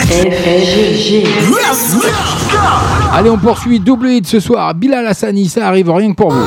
[3.12, 4.74] Allez, on poursuit double hit ce soir.
[4.76, 6.46] Bilal Hassani, ça arrive rien que pour vous.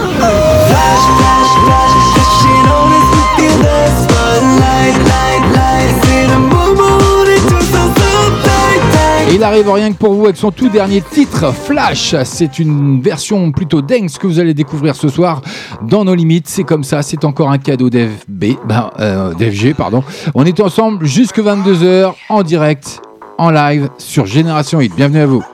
[9.43, 12.15] Il arrive rien que pour vous avec son tout dernier titre, Flash.
[12.23, 15.43] C'est une version plutôt dance que vous allez découvrir ce soir
[15.83, 16.47] dans nos limites.
[16.47, 19.35] C'est comme ça, c'est encore un cadeau d'FB, ben, euh,
[19.77, 20.05] pardon.
[20.37, 23.01] On est ensemble jusque 22h en direct,
[23.37, 24.95] en live sur Génération Hit.
[24.95, 25.45] Bienvenue à vous.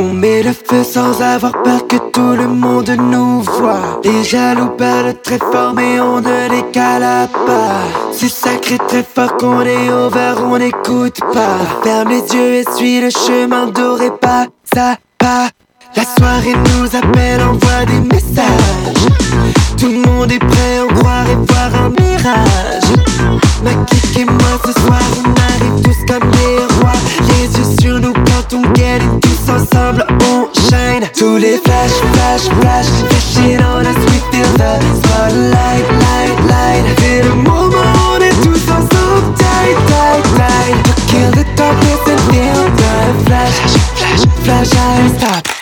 [0.00, 4.00] On met le feu sans avoir peur que tout le monde nous voit.
[4.04, 7.80] Les jaloux parlent très fort, mais on ne les cala pas.
[8.12, 11.58] C'est sacré très fort qu'on est over, on n'écoute pas.
[11.82, 15.48] Ferme les yeux et suis le chemin doré, pas ça, pas.
[15.96, 19.08] La soirée nous appelle, envoie des messages.
[19.76, 22.92] Tout le monde est prêt, on croirait voir un mirage.
[23.64, 26.92] Ma clique et moi ce soir, on arrive tous comme des rois.
[27.30, 29.87] Les yeux sur nous quand on et tous ensemble.
[31.18, 36.84] Tous les flash, flash, flash, flashing on us, we feel the spotlight, light, light.
[37.00, 37.76] C'est le moment,
[38.12, 40.82] on est tous ensemble, tight, tight, tight.
[40.84, 43.58] To kill the darkness and feel the flash,
[43.96, 45.58] flash, flash, I stop.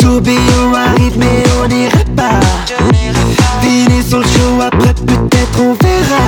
[0.00, 2.40] Go be au rythme mais on n'ira pas
[4.08, 6.22] sur le show après peut-être on verra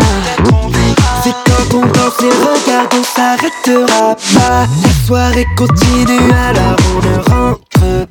[1.23, 7.17] C'est quand on danse les regards on s'arrêtera pas La soirée continue alors on ne
[7.19, 7.66] rentre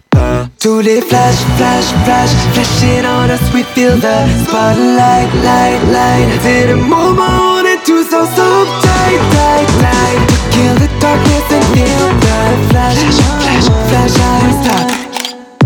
[0.10, 6.28] pas Tous les flash, flash, flash Flashing on us we feel the spotlight, light, light.
[6.42, 10.20] C'est le moment on est tous ensemble Tight, tight, tight.
[10.28, 12.38] To kill the darkness and feel the
[12.70, 12.98] flash,
[13.42, 14.88] flash, flash, I stop.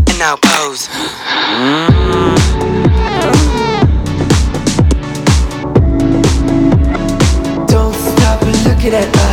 [0.10, 0.90] And now pose.
[7.68, 9.29] Don't stop and look at us.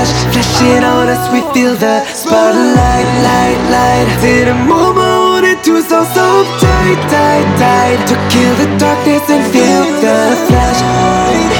[0.00, 1.28] Flash, flash, flashing on us.
[1.32, 4.08] We feel the spotlight, light, light.
[4.20, 6.46] C'est le moment, on est tous ensemble.
[6.60, 7.98] Tight, tight, tight.
[8.08, 10.80] To kill the darkness and feel the flash.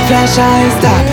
[0.08, 1.06] Flash, I stop.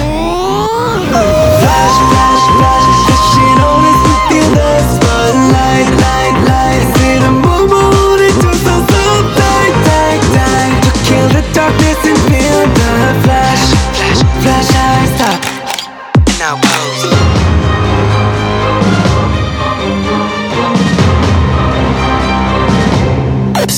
[1.61, 3.99] Flash, flash, flash, flashing on us.
[4.07, 6.83] We feel the spotlight, light, light.
[6.95, 7.31] C'est le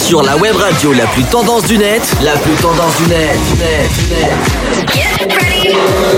[0.10, 3.92] Sur la web radio la plus tendance du net, la plus tendance du net, net,
[4.10, 4.32] net.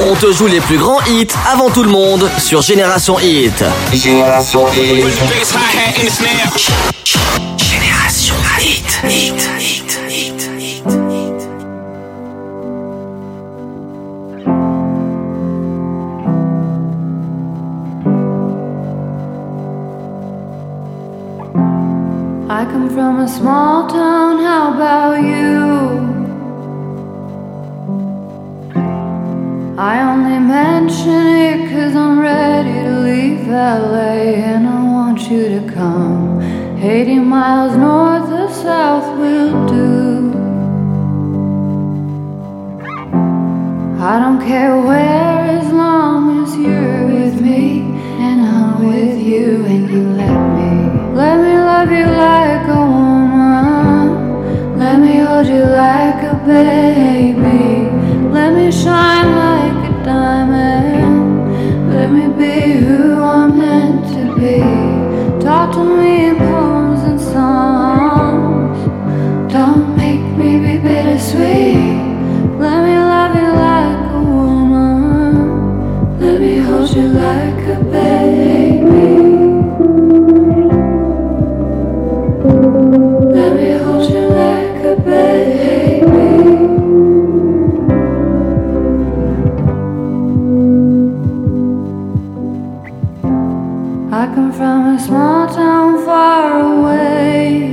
[0.09, 3.65] On te joue les plus grands hits avant tout le monde sur Génération Hit.
[3.91, 5.05] Génération Hit.
[7.57, 10.00] Génération hit, hit, hit.
[22.61, 25.57] I come from a small town, how about you?
[29.79, 35.73] I only mention it cause I'm ready to leave LA and I want you to
[35.73, 36.39] come.
[36.79, 40.31] 80 miles north or south will do.
[43.99, 47.81] I don't care where as long as you're with me
[48.25, 50.70] and I'm with you and you let me.
[51.13, 54.79] Let me love you like a woman.
[54.79, 57.89] Let me hold you like a baby.
[58.29, 61.93] Let me shine like a diamond.
[61.93, 64.59] Let me be who I'm meant to be.
[65.43, 68.79] Talk to me in poems and songs.
[69.51, 71.80] Don't make me be bittersweet.
[95.05, 97.63] Small town far away.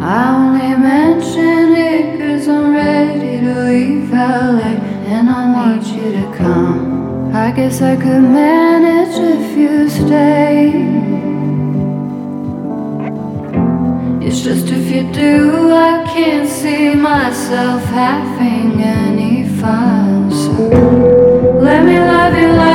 [0.00, 4.72] I only mention it cause I'm ready to leave LA
[5.14, 7.34] and I want you to come.
[7.34, 10.72] I guess I could manage if you stay.
[14.26, 20.30] It's just if you do, I can't see myself having any fun.
[20.32, 20.52] So
[21.68, 22.73] let me love you like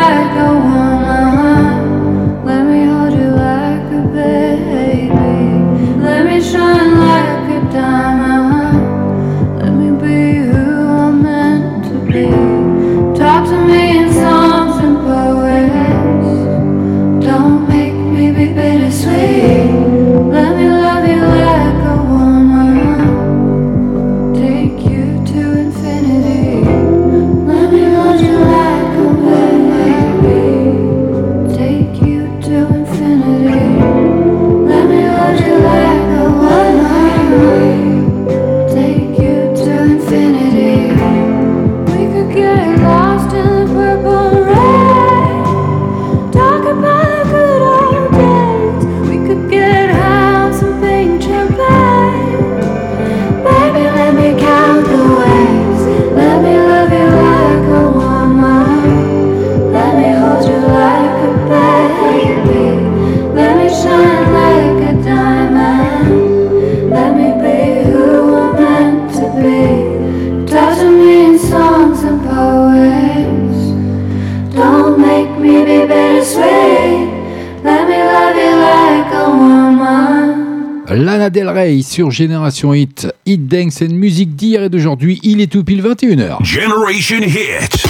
[81.30, 83.07] Lana Del Rey sur Génération Hit.
[83.25, 85.19] Hit Dance and musique d'hier et d'aujourd'hui.
[85.23, 86.43] Il est tout pile 21h.
[86.43, 87.84] Generation Hit.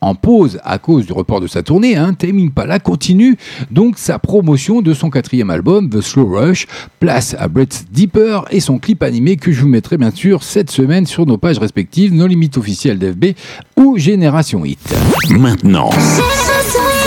[0.00, 3.36] En pause à cause du report de sa tournée, hein, Tame Impala continue
[3.70, 6.66] donc sa promotion de son quatrième album, The Slow Rush.
[7.00, 10.70] Place à Brett's Deeper et son clip animé que je vous mettrai bien sûr cette
[10.70, 13.36] semaine sur nos pages respectives, nos limites officielles d'FB
[13.76, 14.94] ou Génération Hit.
[15.30, 15.90] Maintenant,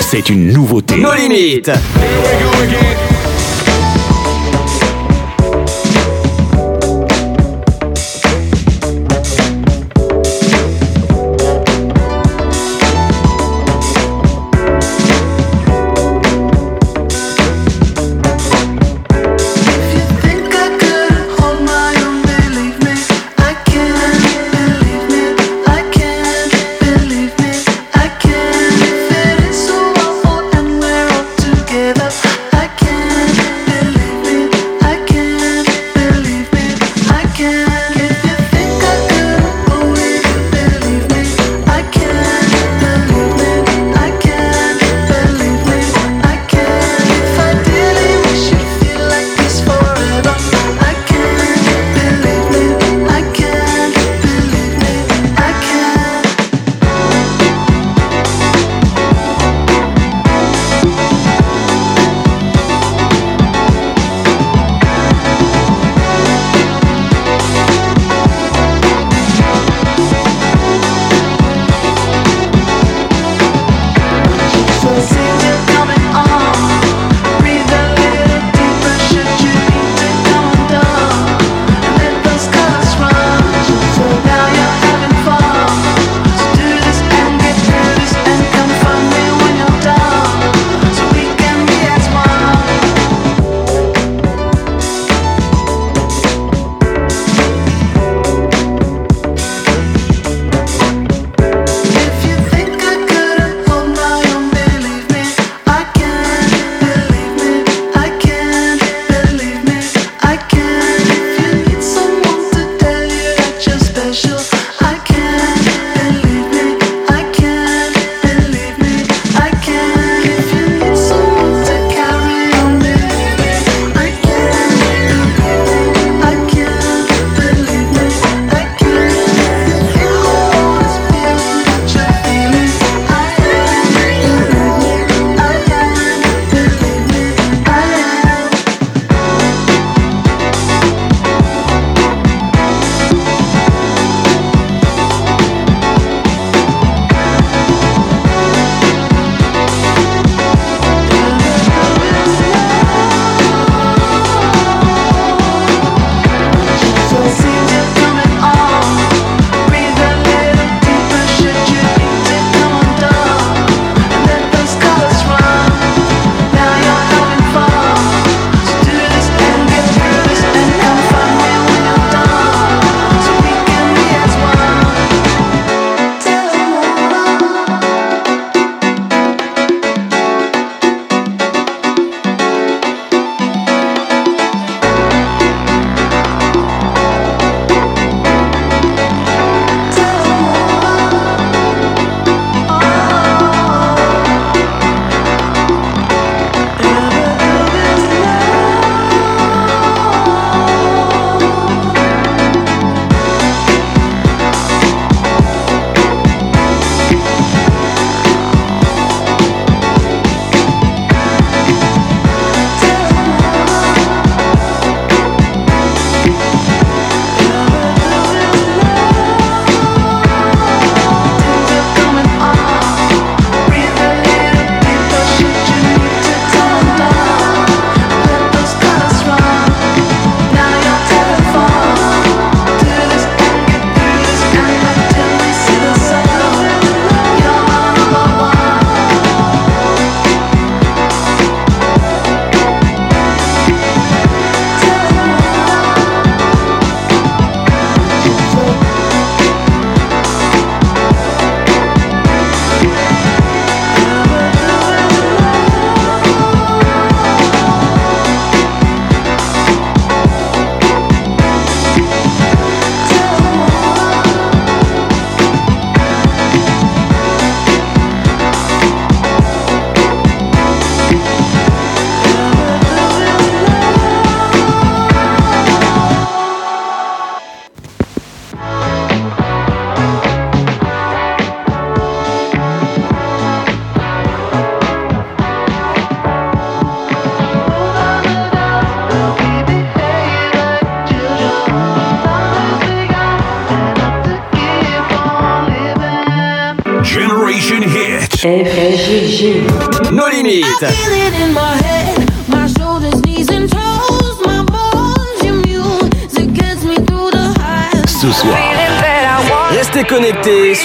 [0.01, 0.97] c'est une nouveauté.
[0.97, 1.71] Nos limites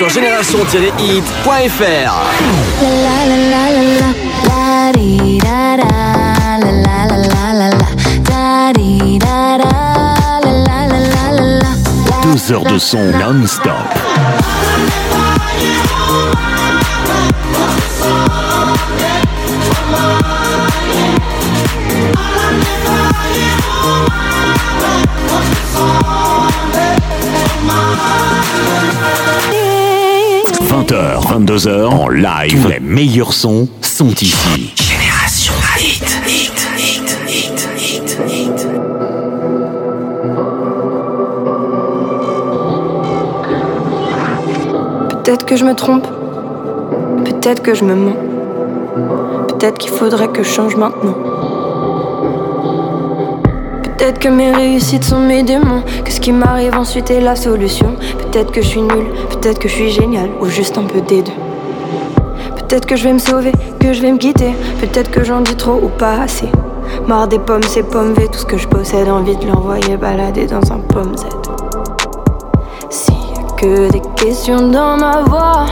[0.01, 1.71] la
[11.61, 11.69] la
[12.25, 13.71] Deux heures de son non-stop.
[30.87, 34.75] «20h, 22h, en live, Tous les meilleurs sons sont ici.
[34.77, 38.69] Génération Hit, Hit, Hit, Hit, Hit, Hit.
[45.11, 46.07] Peut-être que je me trompe.
[47.25, 48.17] Peut-être que je me mens.
[49.49, 51.15] Peut-être qu'il faudrait que je change maintenant.
[53.83, 55.83] Peut-être que mes réussites sont mes démons.
[56.05, 57.97] Que ce qui m'arrive ensuite est la solution.
[58.19, 59.07] Peut-être que je suis nulle.
[59.45, 60.31] Peut-être que je suis génial.
[60.41, 61.33] Ou juste un peu des deux.
[62.57, 63.53] Peut-être que je vais me sauver.
[63.79, 64.55] Que je vais me quitter.
[64.81, 66.49] Peut-être que j'en dis trop ou pas assez.
[67.07, 68.27] Marre des pommes, ces pommes V.
[68.29, 69.07] Tout ce que je possède.
[69.07, 71.27] Envie de l'envoyer balader dans un pomme Z.
[72.89, 75.67] S'il y a que des questions dans ma voix.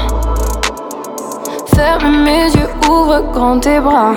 [1.75, 4.13] Ferme mes yeux, ouvre grand tes bras.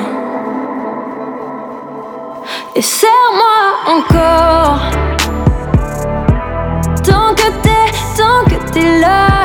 [2.75, 4.79] Et serre-moi encore.
[7.05, 9.44] Tant que t'es, tant que t'es là.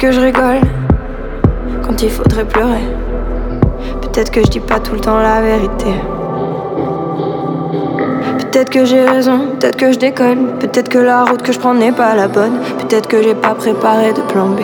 [0.00, 0.62] Que je rigole
[1.82, 2.80] quand il faudrait pleurer.
[4.00, 5.92] Peut-être que je dis pas tout le temps la vérité.
[8.38, 10.58] Peut-être que j'ai raison, peut-être que je déconne.
[10.58, 12.60] Peut-être que la route que je prends n'est pas la bonne.
[12.78, 14.60] Peut-être que j'ai pas préparé de plan B.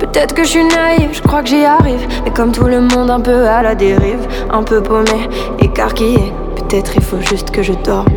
[0.00, 2.04] Peut-être que je suis naïve, je crois que j'y arrive.
[2.24, 5.28] Mais comme tout le monde, un peu à la dérive, un peu paumé,
[5.60, 6.32] écarquillé.
[6.56, 8.08] Peut-être il faut juste que je dorme.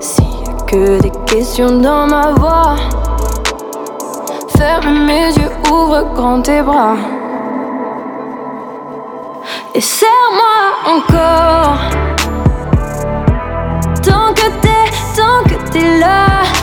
[0.00, 2.76] S'il y a que des dans ma voix,
[4.56, 6.96] ferme mes yeux, ouvre grand tes bras.
[9.74, 11.76] Et serre-moi encore.
[14.02, 16.55] Tant que t'es, tant que t'es là.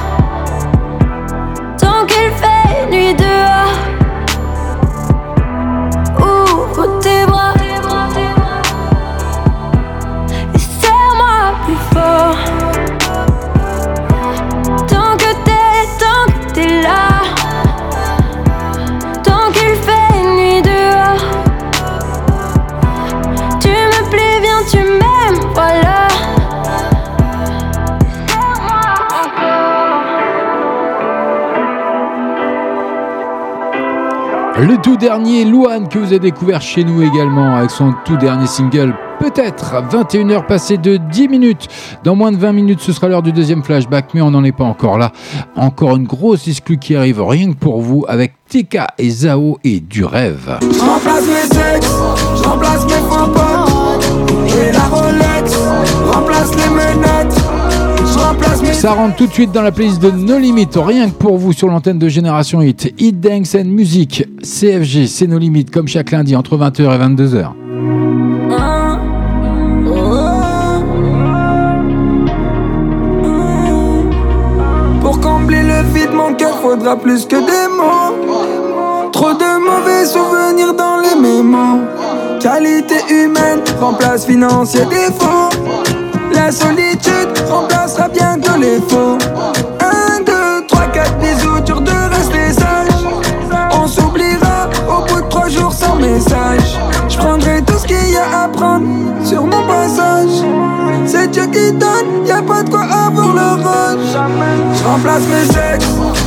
[35.04, 38.96] Dernier, Louane, que vous avez découvert chez nous également, avec son tout dernier single.
[39.20, 41.68] Peut-être 21h passées de 10 minutes.
[42.06, 44.54] Dans moins de 20 minutes, ce sera l'heure du deuxième flashback, mais on n'en est
[44.54, 45.12] pas encore là.
[45.58, 49.82] Encore une grosse exclue qui arrive rien que pour vous avec Tika et Zao et
[49.82, 50.58] du rêve.
[58.74, 61.54] Ça rentre tout de suite dans la playlist de No Limit, rien que pour vous
[61.54, 62.94] sur l'antenne de Génération Hit.
[62.98, 67.52] Hit Dance and Music, CFG, c'est No Limit, comme chaque lundi entre 20h et 22h.
[75.02, 79.12] Pour combler le vide, mon cœur faudra plus que des mots.
[79.12, 81.82] Trop de mauvais souvenirs dans les mémos.
[82.42, 85.43] Qualité humaine remplace financier défaut.
[86.46, 89.18] La solitude remplacera bientôt les faux.
[89.80, 92.90] Un, deux, trois, quatre bisous, dur de rester sage.
[93.72, 96.78] On s'oubliera au bout de trois jours sans message.
[97.08, 98.86] Je prendrai tout ce qu'il y a à prendre
[99.24, 100.44] sur mon passage.
[101.06, 104.12] C'est Dieu qui donne, y a pas de quoi avoir le rush.
[104.12, 105.86] Je remplace mes ex,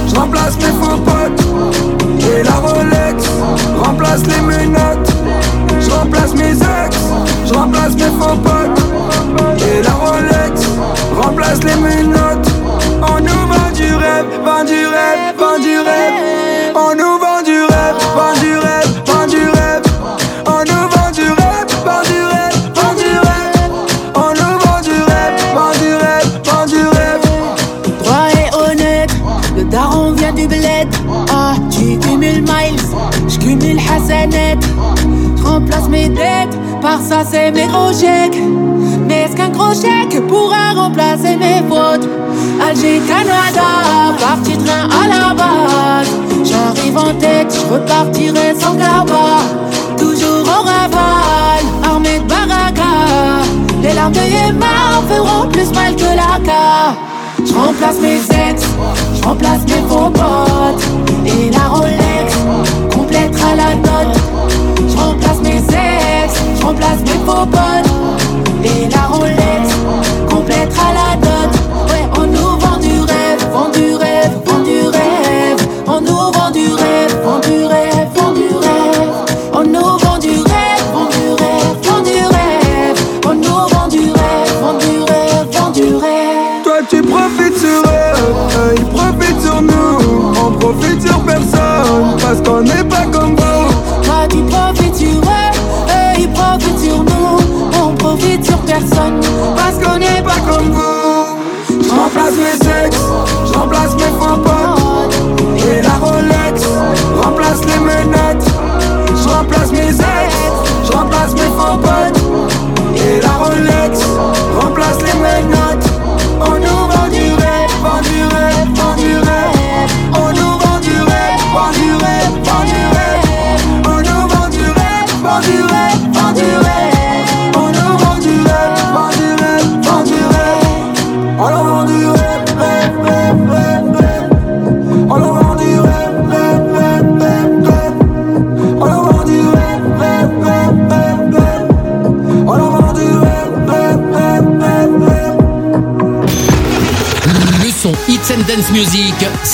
[0.09, 1.45] je remplace mes faux potes.
[2.21, 3.29] Et la Rolex
[3.85, 5.13] remplace les menottes.
[5.79, 6.97] Je remplace mes ex,
[7.45, 8.86] je remplace mes faux potes
[9.77, 10.63] et la Rolex
[11.21, 12.49] Remplace les menottes
[13.03, 17.59] On nous vend du rêve, vend du rêve, vend du rêve On nous vend du
[17.73, 19.83] rêve, vend du rêve, vend du rêve
[20.47, 23.53] On nous vend du rêve, vend du rêve, vend du rêve
[24.15, 27.23] On nous vend du rêve, vend du rêve, vend du rêve
[28.03, 29.11] Droit et honnête,
[29.57, 30.89] le daron vient du bled
[31.33, 32.81] Ah, tu cumules miles,
[33.29, 36.57] je cumule Je remplace mes dettes
[37.09, 38.41] ça c'est mes gros chèques.
[39.07, 42.09] Mais est-ce qu'un gros chèque pourra remplacer mes fautes?
[42.61, 43.69] Alger, Canada,
[44.19, 46.11] parti train à la base.
[46.45, 49.45] J'arrive en tête, je repartirai sans cabas.
[49.97, 52.93] Toujours au raval, armé de baraka.
[53.83, 56.97] Les larmes de Yéma feront plus mal que la ca.
[57.47, 58.65] Je remplace mes ex,
[59.15, 60.85] je remplace mes faux potes.
[61.25, 62.37] Et la Rolex
[62.93, 64.16] complétera la note.
[66.67, 67.93] Remplace mes faux potes.
[68.65, 69.69] Et la Rolex
[70.29, 71.26] complétera la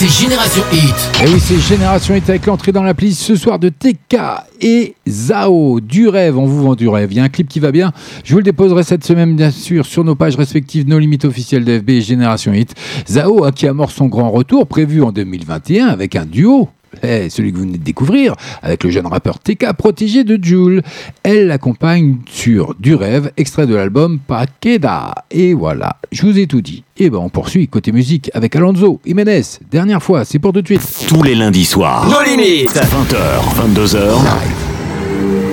[0.03, 1.23] c'est Génération Hit.
[1.23, 4.17] Et oui, c'est Génération Hit avec l'entrée dans la playlist ce soir de TK
[4.61, 5.81] et Zao.
[5.81, 7.13] Du rêve, on vous vend du rêve.
[7.13, 7.93] Il y a un clip qui va bien.
[8.25, 11.65] Je vous le déposerai cette semaine, bien sûr, sur nos pages respectives, nos limites officielles
[11.65, 12.75] d'FB et Génération Hit.
[13.09, 16.69] Zao, à qui amorce son grand retour, prévu en 2021 avec un duo.
[17.03, 20.83] Eh, celui que vous venez de découvrir, avec le jeune rappeur TK protégé de Jules.
[21.23, 25.15] Elle l'accompagne sur Du rêve, extrait de l'album Paqueda.
[25.31, 26.85] Et voilà, je vous ai tout dit.
[26.99, 29.43] Et ben on poursuit côté musique avec Alonso Jiménez.
[29.71, 31.07] Dernière fois, c'est pour tout de suite.
[31.09, 32.09] Tous les lundis soirs.
[32.09, 32.75] Nos limites.
[32.77, 34.13] 20h, 22h.
[34.23, 35.52] Regarde-moi,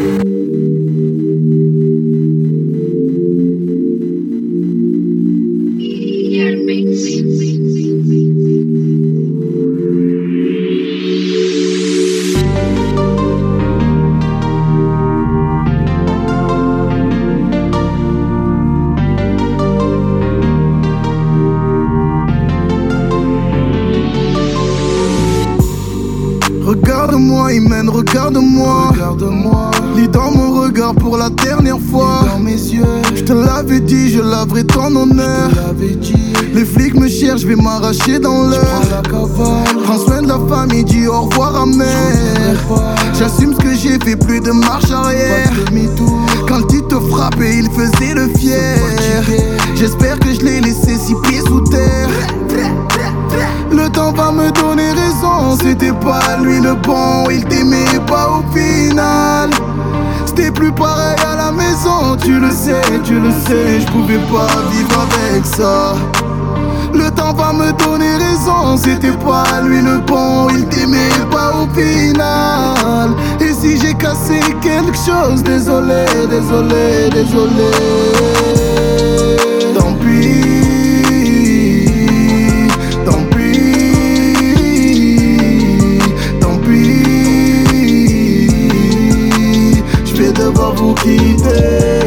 [33.80, 35.50] l'avais dit, je laverai ton honneur.
[36.54, 38.82] Les flics me cherchent, je vais m'arracher dans l'heure.
[39.84, 42.58] Prends soin de la famille, dis au revoir à mère.
[43.18, 45.52] J'assume ce que j'ai fait, plus de marche arrière.
[46.48, 49.24] Quand il te frappait, il faisait le fier.
[49.76, 52.10] J'espère que je l'ai laissé six pieds sous terre.
[53.72, 58.58] Le temps va me donner raison, c'était pas lui le bon, il t'aimait pas au
[58.58, 59.50] final.
[60.40, 64.48] C'était plus pareil à la maison, tu le sais, tu le sais, je pouvais pas
[64.72, 65.96] vivre avec ça.
[66.94, 71.68] Le temps va me donner raison, c'était pas lui le bon, il t'aimait pas au
[71.78, 73.10] final.
[73.42, 78.99] Et si j'ai cassé quelque chose, désolé, désolé, désolé.
[91.10, 91.99] Devoir vous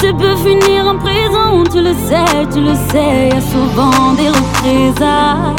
[0.00, 4.28] tu peux finir en prison, tu le sais, tu le sais, y a souvent des
[4.28, 5.56] représailles.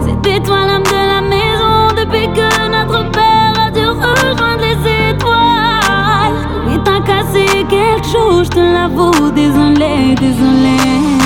[0.00, 6.36] C'était toi l'âme de la maison depuis que notre père a dû rejoindre les étoiles.
[6.66, 11.19] Oui, t'as cassé quelque chose, je te l'avoue, désolé, désolé.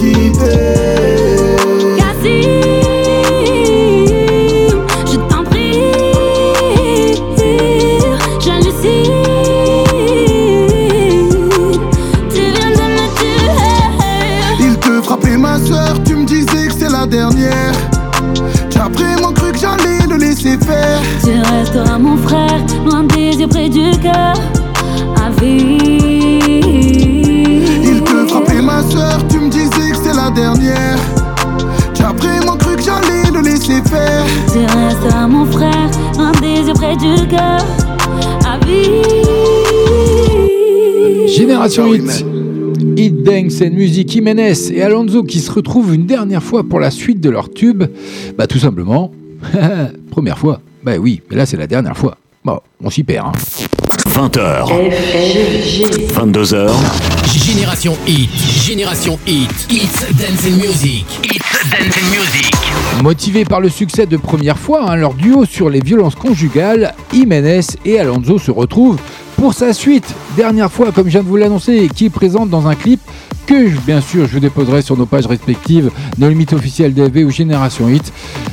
[0.00, 1.56] Quitter.
[1.98, 2.48] Cassim,
[5.06, 5.92] je t'en prie,
[8.40, 9.12] j'hallucine.
[12.30, 13.50] Tu viens de me tuer.
[14.60, 17.74] Il te frappait ma soeur, tu me disais que c'est la dernière.
[18.70, 21.00] Tu as vraiment cru que j'allais le laisser faire.
[21.22, 24.34] Tu resteras mon frère, loin des yeux, près du cœur.
[36.96, 37.60] Du cœur.
[38.46, 39.02] À vie.
[41.28, 42.24] Génération Hit.
[42.96, 46.90] Hit Dance and Music Jiménez et Alonso qui se retrouvent une dernière fois pour la
[46.90, 47.84] suite de leur tube.
[48.36, 49.12] Bah tout simplement,
[50.10, 50.60] première fois.
[50.82, 52.16] Bah oui, mais là c'est la dernière fois.
[52.44, 53.26] Bon, on s'y perd.
[53.28, 53.32] hein.
[54.10, 54.66] 20h.
[56.12, 56.70] 22h.
[57.32, 58.30] Génération Hit,
[58.64, 63.02] Génération Hit, Hits Dance and Music, Hits Dance and Music.
[63.02, 67.60] Motivé par le succès de première fois, hein, leur duo sur les violences conjugales, Jiménez
[67.84, 68.98] et Alonso se retrouvent
[69.40, 70.14] pour sa suite.
[70.36, 73.00] Dernière fois, comme je viens de vous l'annoncer, qui est présente dans un clip
[73.46, 77.30] que, bien sûr, je vous déposerai sur nos pages respectives, No Limite officiel DV ou
[77.30, 78.12] Génération Hit.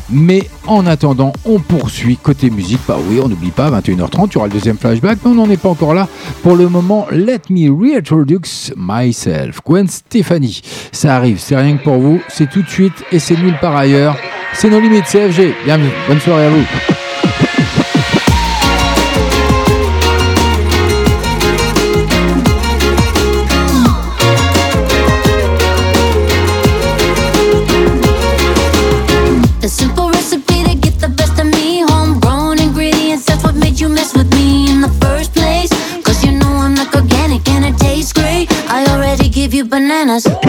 [0.10, 2.80] Mais en attendant, on poursuit côté musique.
[2.88, 5.50] Bah oui, on n'oublie pas, 21h30, il y aura le deuxième flashback, mais on n'en
[5.50, 6.08] est pas encore là.
[6.42, 9.60] Pour le moment, let me reintroduce myself.
[9.66, 10.62] Gwen Stefani,
[10.94, 13.76] ça arrive, c'est rien que pour vous, c'est tout de suite et c'est nulle part
[13.76, 14.16] ailleurs.
[14.54, 15.54] C'est nos limites, CFG.
[15.66, 16.64] Bienvenue, bonne soirée à vous.
[40.26, 40.47] You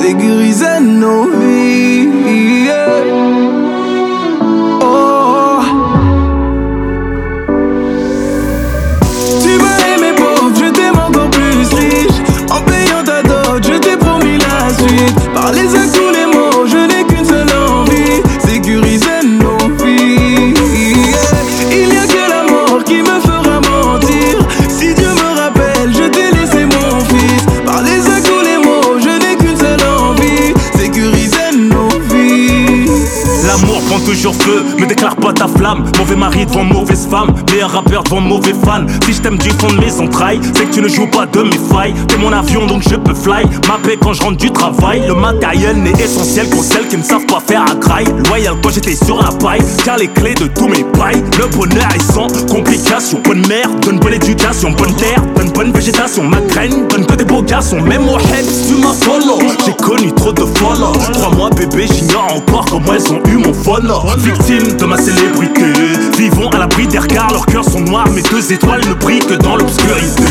[0.00, 2.08] Sécuriser nos vies.
[2.66, 3.04] yeah.
[4.80, 5.60] Oh.
[9.42, 12.18] Tu m'as aimé pauvre, je t'aime encore plus riche.
[12.50, 15.18] En payant ta dot, je t'ai promis la suite.
[15.34, 16.51] Parlez à tous les mots,
[34.04, 35.84] toujours feu, me déclare pas ta flamme.
[35.98, 38.86] Mauvais mari devant mauvaise femme, meilleur rappeur devant mauvais fan.
[39.04, 41.42] Si je t'aime du fond de mes entrailles, c'est que tu ne joues pas de
[41.42, 41.94] mes failles.
[42.08, 43.44] T'es mon avion donc je peux fly.
[43.68, 45.02] Ma paix quand je rentre du travail.
[45.06, 48.06] Le matériel n'est essentiel qu'aux celles qui ne savent pas faire à graille.
[48.28, 49.62] Loyal quand j'étais sur la paille,
[49.98, 51.22] les de tous mes pailles.
[51.38, 53.20] Le bonheur est sans complication.
[53.24, 56.22] Bonne mère, donne bonne éducation, bonne terre, donne bonne végétation.
[56.22, 57.80] Ma graine donne que des beaux garçons.
[57.80, 59.38] Même au tu m'as follow.
[59.66, 60.92] J'ai connu trop de follow.
[61.12, 64.00] Trois mois bébé, j'ignore encore comment elles ont eu mon follow.
[64.18, 65.64] Victime de ma célébrité,
[66.16, 67.32] vivons à l'abri des regards.
[67.32, 70.22] Leurs cœurs sont noirs, mes deux étoiles ne brillent que dans l'obscurité.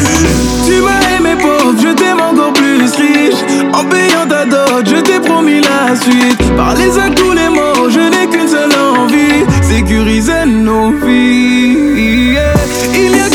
[0.65, 3.43] Tu m'as aimé pauvre, je t'aime encore plus riche.
[3.73, 6.55] En payant ta dot, je t'ai promis la suite.
[6.55, 9.45] Parlez à tous les mots, je n'ai qu'une seule envie.
[9.81, 12.33] Sécuriser nos vies.
[12.33, 12.53] Yeah.
[12.93, 13.30] Il n'y a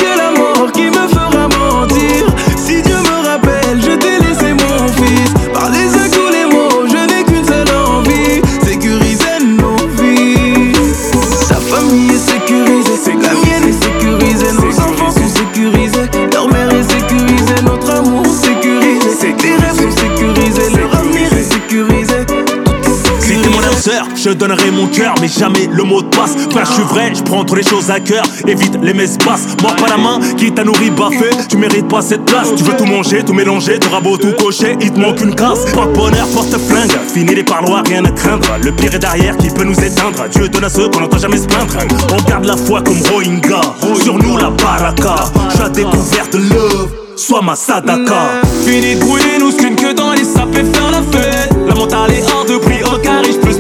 [24.27, 26.35] je donnerai mon cœur, mais jamais le mot de passe.
[26.51, 28.25] Frère, je suis vrai, je prends trop les choses à cœur.
[28.47, 29.57] Évite les messes-passes.
[29.63, 31.31] Moi, pas la main qui t'a nourri, baffé.
[31.49, 32.49] Tu mérites pas cette place.
[32.57, 35.71] Tu veux tout manger, tout mélanger, t'auras beau tout cocher, il te manque une casse.
[35.73, 36.91] Porte bonheur, porte flingue.
[37.15, 38.49] Fini les parloirs, rien à craindre.
[38.61, 40.29] Le pire est derrière qui peut nous éteindre.
[40.29, 41.75] Dieu donne à ceux qu'on n'entend jamais se plaindre.
[42.13, 43.61] On garde la foi comme Rohingya.
[44.03, 45.15] Sur nous, la baraka.
[45.57, 46.91] J'ai découvert de love.
[47.17, 48.43] Sois ma sadaka.
[48.65, 51.51] Fini de brûler, nous screen que dans les sapes faire la fête.
[51.67, 53.53] La mentale est hors de prix, au carré, je peux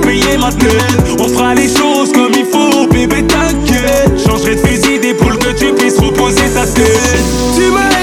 [1.18, 4.18] On fera les choses comme il faut, bébé, t'inquiète.
[4.26, 7.24] Changerai de fusil des poules que tu puisses reposer ta tête.
[7.55, 7.95] Tu m'as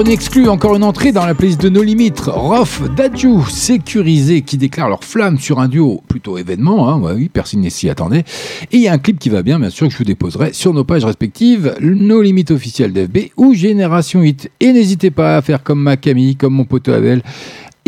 [0.00, 2.20] Encore une exclue, encore une entrée dans la playlist de nos limites.
[2.20, 6.88] Rof, Dadju, sécurisé, qui déclarent leur flamme sur un duo plutôt événement.
[6.88, 8.24] Hein, oui, personne ne s'y attendait.
[8.72, 10.54] Et il y a un clip qui va bien, bien sûr, que je vous déposerai
[10.54, 14.50] sur nos pages respectives, nos limites officielles d'FB ou Génération Hit.
[14.60, 17.22] Et n'hésitez pas à faire comme ma Camille, comme mon poteau Abel.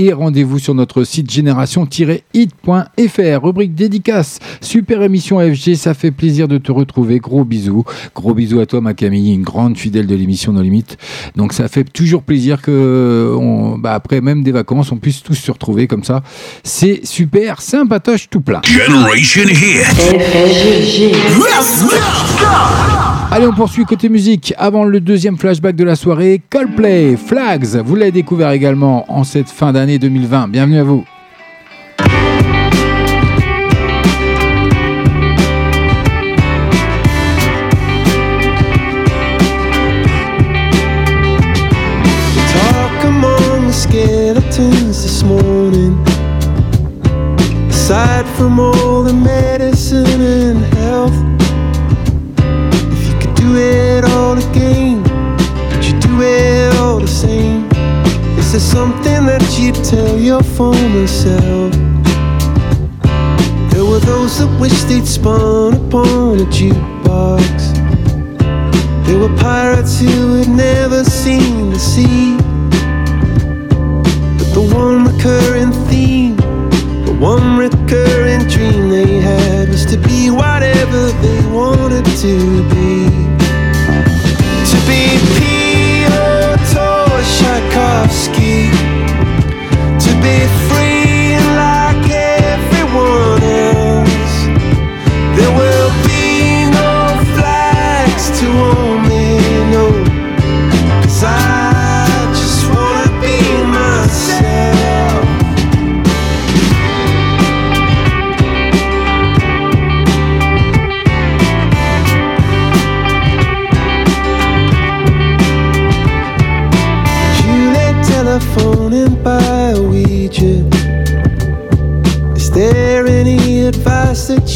[0.05, 3.45] Et rendez-vous sur notre site génération-hit.fr.
[3.45, 4.41] Rubrique dédicace.
[4.61, 7.21] Super émission FG, ça fait plaisir de te retrouver.
[7.21, 7.85] Gros bisous.
[8.13, 10.99] Gros bisous à toi, ma Camille, une grande fidèle de l'émission No Limites.
[11.37, 15.35] Donc ça fait toujours plaisir que, on- bah, après même des vacances, on puisse tous
[15.35, 16.25] se retrouver comme ça.
[16.65, 18.61] C'est super, sympatoche tout plein.
[18.65, 19.87] Generation Hit.
[23.35, 24.53] Allez, on poursuit côté musique.
[24.59, 27.77] Avant le deuxième flashback de la soirée, Coldplay, Flags.
[27.83, 30.49] Vous l'avez découvert également en cette fin d'année 2020.
[30.49, 31.03] Bienvenue à vous.
[44.93, 45.97] This morning.
[58.55, 61.73] Is something that you'd tell your former self?
[63.73, 67.49] There were those that wished they'd spun upon a jukebox.
[69.07, 72.37] There were pirates who had never seen the sea.
[74.37, 76.37] But the one recurring theme,
[77.07, 83.02] the one recurring dream they had was to be whatever they wanted to be.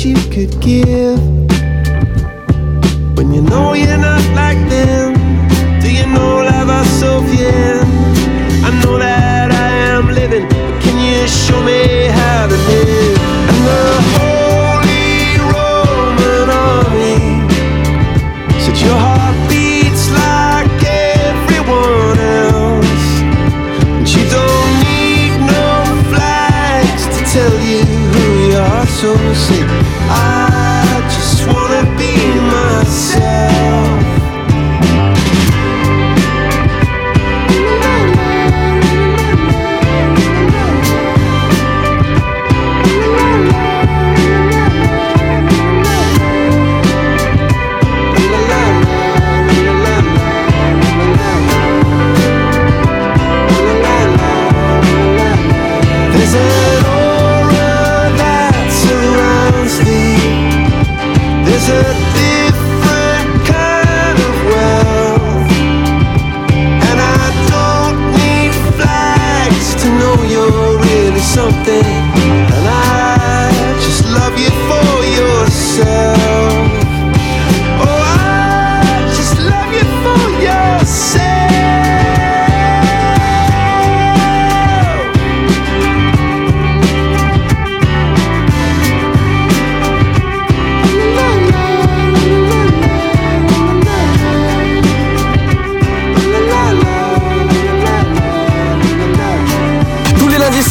[0.06, 1.18] You could give?
[3.16, 5.14] When you know you're not like them,
[5.80, 7.82] do you know La Sofienne?
[8.62, 12.06] I know that I am living, but can you show me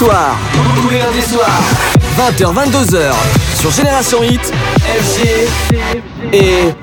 [0.02, 1.64] Lundis soirs.
[2.18, 3.14] 20h, 22h.
[3.58, 4.42] Sur Génération Hit.
[4.84, 5.48] FG.
[6.34, 6.74] Et.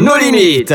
[0.00, 0.74] Nos limites.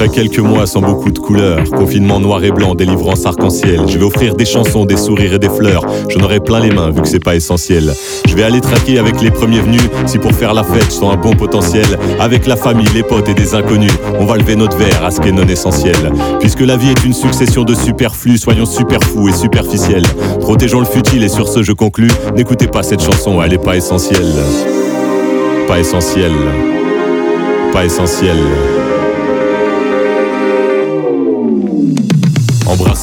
[0.00, 4.04] Après quelques mois sans beaucoup de couleurs, confinement noir et blanc, délivrance arc-en-ciel, je vais
[4.04, 5.84] offrir des chansons, des sourires et des fleurs.
[6.08, 7.92] J'en aurai plein les mains vu que c'est pas essentiel.
[8.28, 11.12] Je vais aller traquer avec les premiers venus, si pour faire la fête je sens
[11.12, 11.84] un bon potentiel.
[12.20, 15.20] Avec la famille, les potes et des inconnus, on va lever notre verre à ce
[15.20, 15.96] qui est non essentiel.
[16.38, 20.06] Puisque la vie est une succession de superflus, soyons super fous et superficiels.
[20.38, 23.74] Protégeons le futile et sur ce je conclus, n'écoutez pas cette chanson, elle est pas
[23.76, 24.32] essentielle.
[25.66, 26.36] Pas essentielle.
[27.72, 28.38] Pas essentielle.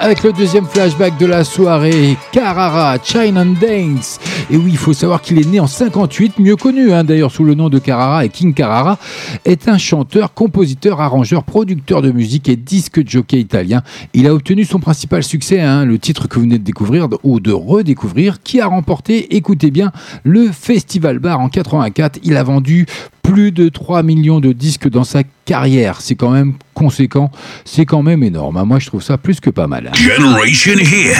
[0.00, 4.20] Avec le deuxième flashback de la soirée, Carrara, China Dance.
[4.50, 7.42] Et oui, il faut savoir qu'il est né en 58, mieux connu hein, d'ailleurs sous
[7.42, 8.98] le nom de Carrara et King Carrara,
[9.46, 13.82] est un chanteur, compositeur, arrangeur, producteur de musique et disque jockey italien.
[14.12, 17.40] Il a obtenu son principal succès, hein, le titre que vous venez de découvrir ou
[17.40, 19.90] de redécouvrir, qui a remporté, écoutez bien,
[20.22, 22.18] le Festival Bar en 84.
[22.24, 22.86] Il a vendu
[23.22, 26.00] plus de 3 millions de disques dans sa carrière.
[26.00, 27.30] C'est quand même conséquent,
[27.64, 28.58] c'est quand même énorme.
[28.58, 28.64] hein.
[28.64, 29.88] Moi, je trouve ça plus que pas mal.
[29.88, 29.96] hein.
[29.96, 31.16] Generation Hit.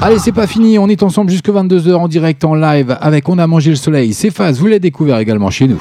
[0.00, 0.78] Allez, c'est pas fini.
[0.78, 4.14] On est ensemble jusque 22h en direct en live avec On a mangé le soleil.
[4.14, 5.80] C'est Phase, vous l'avez découvert également chez nous.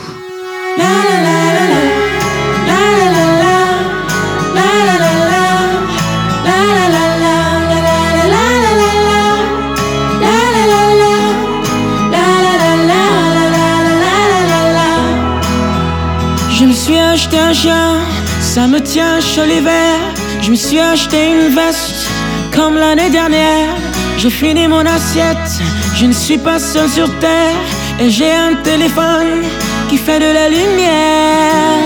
[18.40, 19.98] Ça me tient chaud l'hiver.
[20.42, 22.10] Je me suis acheté une veste,
[22.54, 23.70] comme l'année dernière.
[24.18, 25.52] J'ai fini mon assiette,
[25.96, 27.56] je ne suis pas seul sur terre.
[28.00, 29.44] Et j'ai un téléphone
[29.90, 31.80] qui fait de la lumière.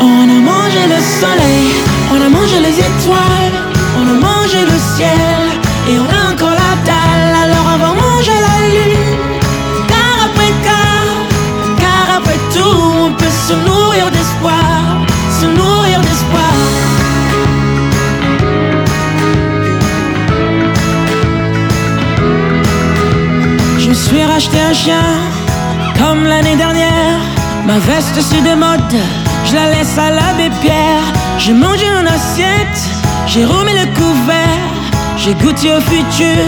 [0.00, 1.68] On a mangé le soleil,
[2.12, 3.58] on a mangé les étoiles,
[3.98, 5.40] on a mangé le ciel.
[5.90, 6.97] Et on a encore la dalle,
[24.08, 25.04] suis racheté un chien,
[25.98, 27.20] comme l'année dernière.
[27.66, 28.94] Ma veste c'est de mode,
[29.44, 31.06] je la laisse à l'abbé Pierre.
[31.38, 32.80] J'ai mangé en assiette,
[33.26, 34.64] j'ai remis le couvert.
[35.18, 36.46] J'ai goûté au futur,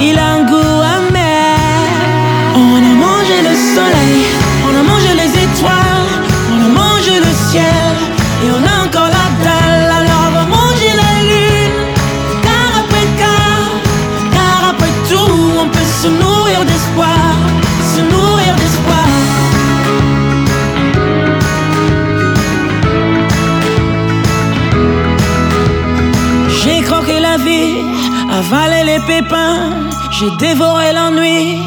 [0.00, 1.56] il a un goût amer.
[2.54, 4.13] On a mangé le soleil,
[28.38, 29.70] avalé les pépins,
[30.10, 31.58] j'ai dévoré l'ennui,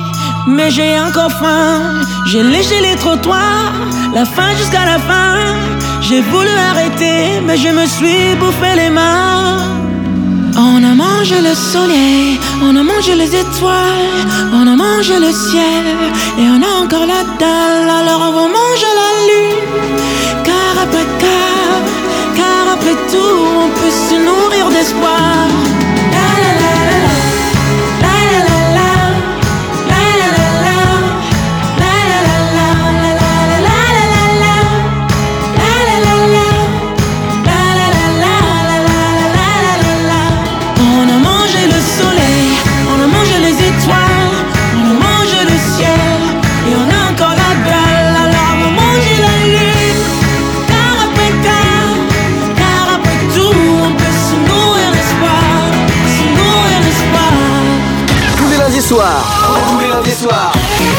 [0.48, 1.82] mais j'ai encore faim.
[2.30, 3.74] J'ai léché les trottoirs,
[4.14, 5.36] la fin jusqu'à la fin.
[6.02, 9.60] J'ai voulu arrêter, mais je me suis bouffé les mains.
[10.58, 14.18] On a mangé le soleil, on a mangé les étoiles,
[14.60, 15.86] on a mangé le ciel,
[16.40, 19.96] et on a encore la dalle, alors on va manger la lune.
[20.48, 21.78] Car après car,
[22.40, 25.48] car après tout, on peut se nourrir d'espoir.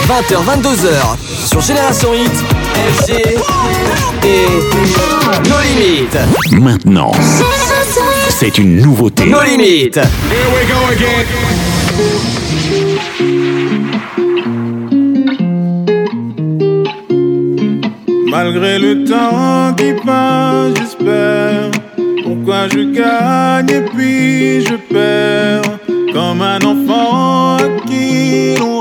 [0.09, 1.47] 20h, 22h.
[1.47, 2.33] Sur Génération Hit.
[2.97, 3.13] FG.
[4.25, 4.47] Et.
[5.49, 6.19] Nos limites.
[6.53, 7.13] Maintenant,
[8.31, 9.27] c'est une nouveauté.
[9.27, 9.97] Nos limites.
[9.97, 11.27] Here we go again.
[18.31, 21.71] Malgré le temps qui passe, j'espère.
[22.25, 25.79] Pourquoi je gagne et puis je perds?
[26.13, 28.81] Comme un enfant à qui l'on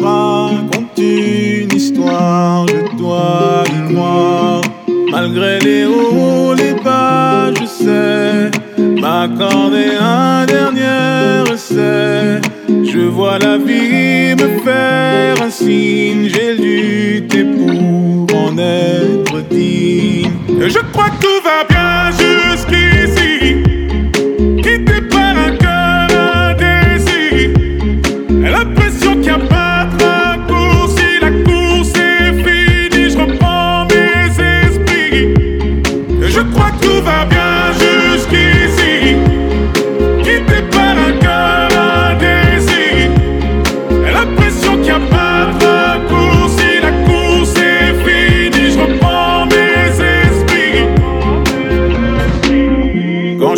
[10.45, 12.41] dernier essai.
[12.67, 20.31] Je vois la vie me faire un signe, j'ai lutté pour en être digne.
[20.59, 21.36] Je crois que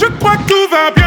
[0.00, 0.99] Je crois que tout va bien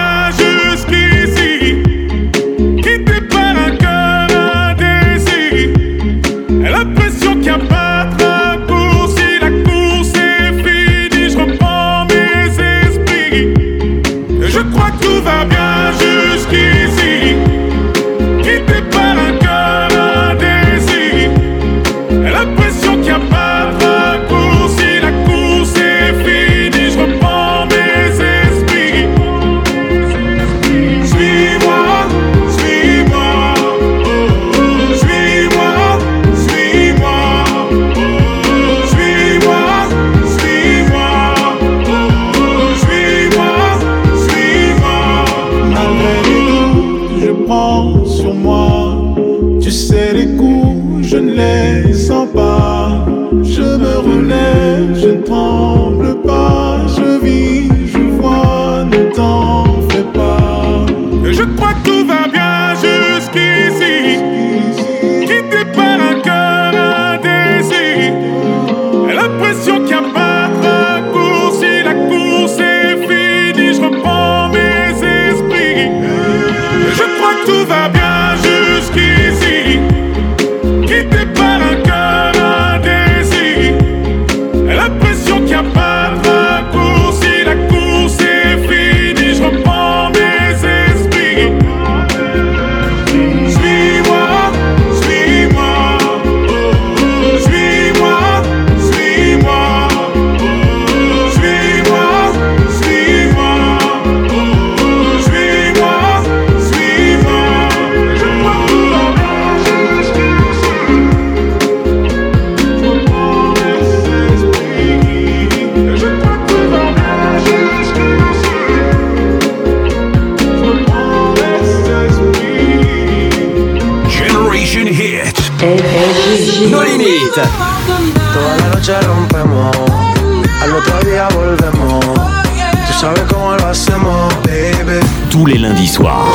[135.43, 136.25] Tous les lundis soirs.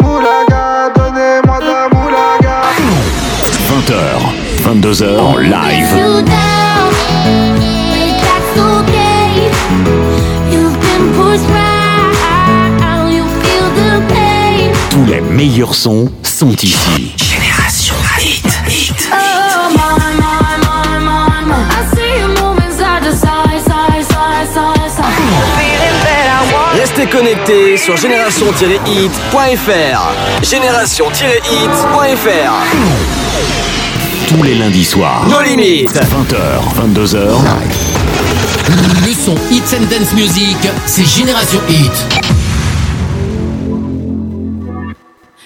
[0.00, 2.62] Moulaga, donnez-moi ta moulaga.
[3.66, 3.92] 20h,
[4.62, 5.90] 22h, live.
[5.98, 6.92] You down,
[7.90, 9.50] but that's okay.
[10.52, 14.70] You've been pushed round, you feel the pain.
[14.90, 17.17] Tous les meilleurs sons sont ici.
[26.78, 30.42] Restez connectés sur génération-hit.fr.
[30.44, 32.52] Génération-hit.fr.
[34.28, 35.26] Tous les lundis soirs.
[35.28, 35.90] Nos limites.
[35.90, 36.62] 20h,
[36.94, 37.30] 22h.
[39.04, 40.56] Le son Hits and Dance Music,
[40.86, 41.90] c'est Génération Hit.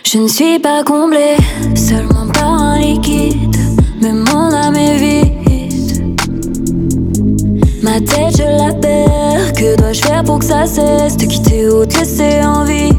[0.04, 1.38] Je ne suis pas comblée
[1.74, 3.56] seulement par un liquide,
[4.02, 5.31] mais mon âme est vide.
[7.82, 9.52] Ma tête, je la perds.
[9.54, 12.92] Que dois-je faire pour que ça cesse de quitter ou te laisser en vie?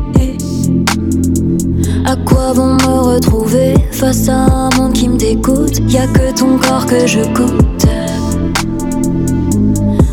[2.05, 5.79] À quoi vont me retrouver face à un monde qui me dégoûte?
[5.89, 7.87] Y a que ton corps que je goûte.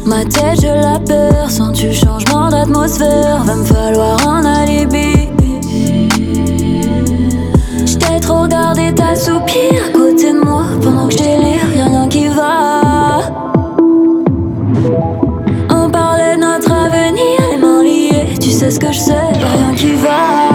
[0.07, 1.51] Ma tête, je la perds.
[1.51, 5.29] Sans du changement d'atmosphère, va me falloir un alibi.
[7.87, 11.67] J't'ai trop regardé ta soupir à côté de moi pendant que je délire,
[20.01, 20.51] va.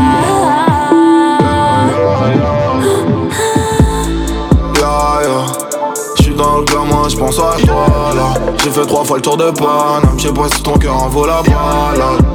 [6.20, 7.86] J'suis dans le gamin, j'pense à toi
[8.16, 8.34] là.
[8.64, 11.26] J'ai fait trois fois le tour de Paname, j'sais pas si ton cœur en vaut
[11.26, 12.26] la balade.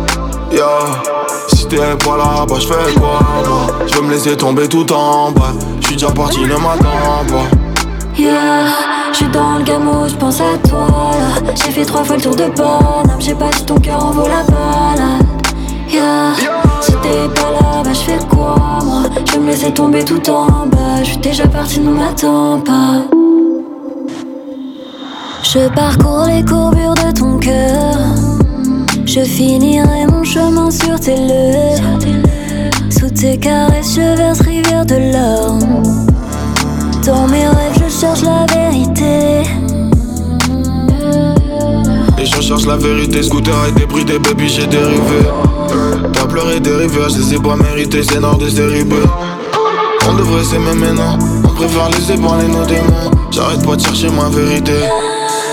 [0.53, 0.67] Ya,
[1.49, 5.53] si t'es pas là, bah j'fais quoi moi J'veux me laisser tomber tout en bas.
[5.81, 7.47] J'suis déjà parti, ne m'attends pas.
[8.17, 8.67] Yeah,
[9.13, 11.53] j'suis dans le gamou, j'pense à toi là.
[11.55, 14.29] J'ai fait trois fois le tour de Paname, j'ai pas si ton cœur en vaut
[14.29, 14.45] la.
[15.93, 16.35] Yeah,
[16.81, 19.03] si t'es pas là, bah j'fais quoi moi?
[19.33, 23.03] Je me laisser tomber tout en bas, j'suis déjà parti, ne m'attends pas.
[25.43, 27.97] Je parcours les courbures de ton cœur.
[29.05, 31.99] Je finirai mon chemin sur tes lèvres.
[32.91, 35.83] Sous tes caresses, je verse rivière de larmes.
[37.05, 39.43] Dans mes rêves, je cherche la vérité.
[42.19, 45.27] Et je cherche la vérité, scooter a été pris, des baby j'ai dérivé.
[46.31, 48.95] Pleuré des rivières, je les ai pas mérités, c'est nord des B.
[50.09, 53.11] On devrait s'aimer maintenant, on préfère laisser parler nos démons.
[53.31, 54.73] J'arrête pas de chercher ma vérité.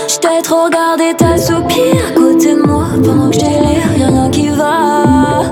[0.06, 4.30] J't'ai trop regardé ta soupir à côté de moi pendant que je délire, y'a rien
[4.30, 5.42] qui va.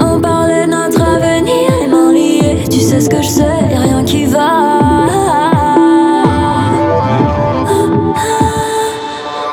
[0.00, 3.80] On parlait de notre avenir, les mains liées, tu sais ce que je sais, y'a
[3.80, 4.48] rien qui va.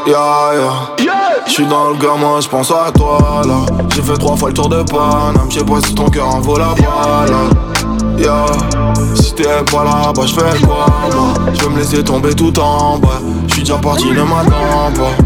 [0.06, 0.52] Ya
[0.98, 1.14] ya,
[1.46, 3.66] j'suis dans le gamin, j'pense à toi là.
[3.94, 6.58] J'ai fait trois fois le tour de Paname, j'sais pas si ton cœur en vaut
[6.58, 7.54] la balade.
[8.18, 8.46] Ya,
[9.16, 13.22] si t'es pas là, bah j'fais quoi moi J'veux me laisser tomber tout en bas.
[13.48, 15.24] J'suis déjà parti, ne m'attends pas.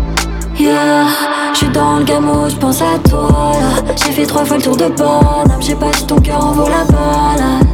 [0.59, 1.05] Yeah,
[1.53, 3.93] j'suis dans le gamou, j'pense à toi là.
[3.95, 6.69] J'ai fait trois fois le tour de Paname, j'ai pas si ton cœur en vaut
[6.69, 7.67] la balade.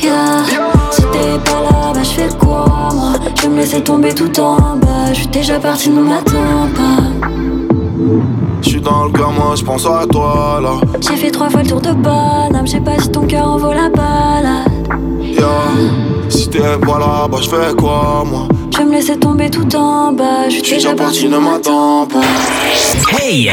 [0.00, 0.44] Yeah,
[0.90, 3.12] si t'es pas là, bah j'fais quoi moi?
[3.40, 8.35] Je me laisser tomber tout en bas, j'suis déjà parti, ne m'attends pas.
[8.62, 10.70] J'suis dans le gamin, j'pense à toi là.
[11.00, 13.72] J'ai fait trois fois le tour de Paname, j'ai pas si ton cœur en vaut
[13.72, 14.68] la balade.
[15.22, 15.48] Ya,
[16.28, 18.48] si t'es pas là, bah j'fais quoi moi?
[18.72, 22.20] Je vais me laisser tomber tout en bas, j'suis déjà parti, ne m'attends pas.
[23.22, 23.50] Hey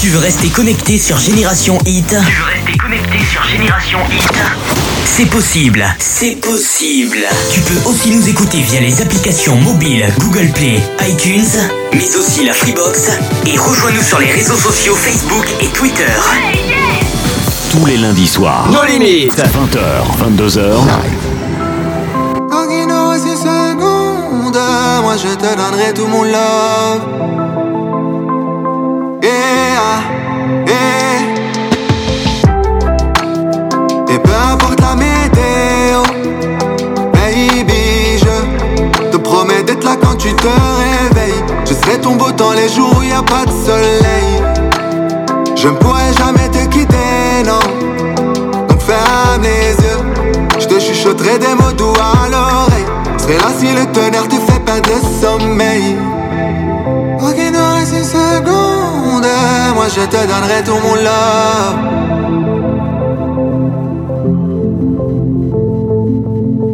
[0.00, 2.08] Tu veux rester connecté sur Génération Hit?
[2.08, 4.99] Tu veux rester connecté sur Génération Hit?
[5.04, 7.18] C'est possible, c'est possible.
[7.52, 11.44] Tu peux aussi nous écouter via les applications mobiles Google Play, iTunes,
[11.92, 13.10] mais aussi la Freebox.
[13.46, 16.04] Et rejoins-nous sur les réseaux sociaux Facebook et Twitter.
[17.70, 18.70] Tous les lundis soirs.
[18.70, 19.36] Nos limites.
[19.36, 20.76] 20h, 22h.
[22.50, 24.58] Tant qu'il nous reste une seconde,
[25.02, 27.02] moi je te donnerai tout mon love.
[29.22, 30.02] Yeah,
[30.66, 30.99] yeah.
[34.40, 36.02] Et peu importe la météo,
[37.12, 41.44] baby, je te promets d'être là quand tu te réveilles.
[41.64, 44.42] Je serai ton beau temps les jours où y a pas de soleil.
[45.56, 47.60] Je ne pourrai jamais te quitter, non.
[48.68, 50.00] Donc ferme les yeux.
[50.58, 52.86] Je te chuchoterai des mots doux à l'oreille.
[53.18, 55.96] Serai là si le tonnerre te fait perdre le sommeil.
[57.36, 59.26] Qui nous reste une seconde,
[59.74, 62.69] moi je te donnerai tout mon love.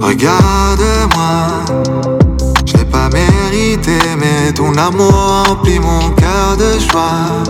[0.07, 1.49] Regarde-moi,
[2.65, 5.11] je pas mérité, mais ton amour
[5.49, 7.43] remplit mon cœur de joie.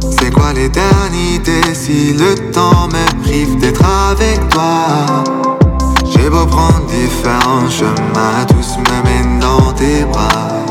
[0.00, 5.24] C'est quoi l'éternité si le temps me prive d'être avec toi?
[6.04, 10.62] J'ai beau prendre différents chemins, tous me mènent dans tes bras.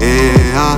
[0.00, 0.76] Et ah,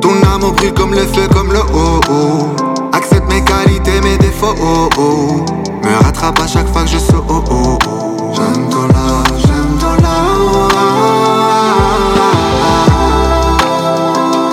[0.00, 2.00] ton amour brille comme le feu, comme le haut.
[2.10, 2.46] Oh.
[2.94, 4.54] Accepte mes qualités, mes défauts.
[4.58, 5.44] Oh, oh.
[5.84, 7.22] Me rattrape à chaque fois que je saute.
[7.28, 8.32] Oh, oh, oh.
[8.34, 10.72] J'aime love, j'aime love.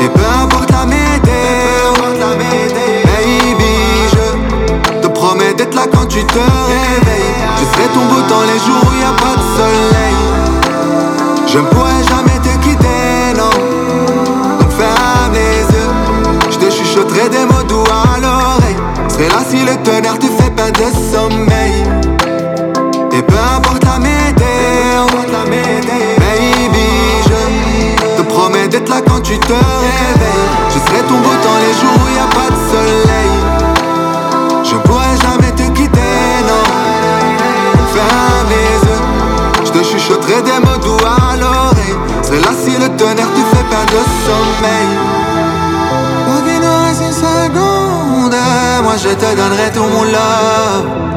[0.01, 1.93] Et peu importe la météo,
[3.05, 3.75] baby,
[4.11, 4.25] je
[4.99, 7.33] te promets d'être là quand tu te réveilles.
[7.59, 10.17] Je serai ton beau temps les jours où y a pas de soleil.
[11.47, 13.53] Je ne pourrai jamais te quitter, non.
[14.59, 15.91] Donc ferme les yeux.
[16.49, 18.79] Je te chuchoterai des mots doux à l'oreille.
[19.07, 20.27] Serai là si le tonnerre te
[20.79, 21.83] le sommeil.
[23.11, 25.05] Et peu importe la météo,
[26.19, 26.89] baby,
[27.25, 30.47] je te promets d'être là quand tu te réveilles.
[30.69, 33.33] Je serai ton beau temps les jours où y a pas de soleil.
[34.63, 36.65] Je pourrai jamais te quitter, non.
[37.93, 41.97] Ferme les yeux, je te chuchoterai des mots doux à l'oreille.
[42.23, 45.30] Serai là si le tonnerre te fait perdre le sommeil.
[48.81, 51.11] Moi je te donnerai tout mon love.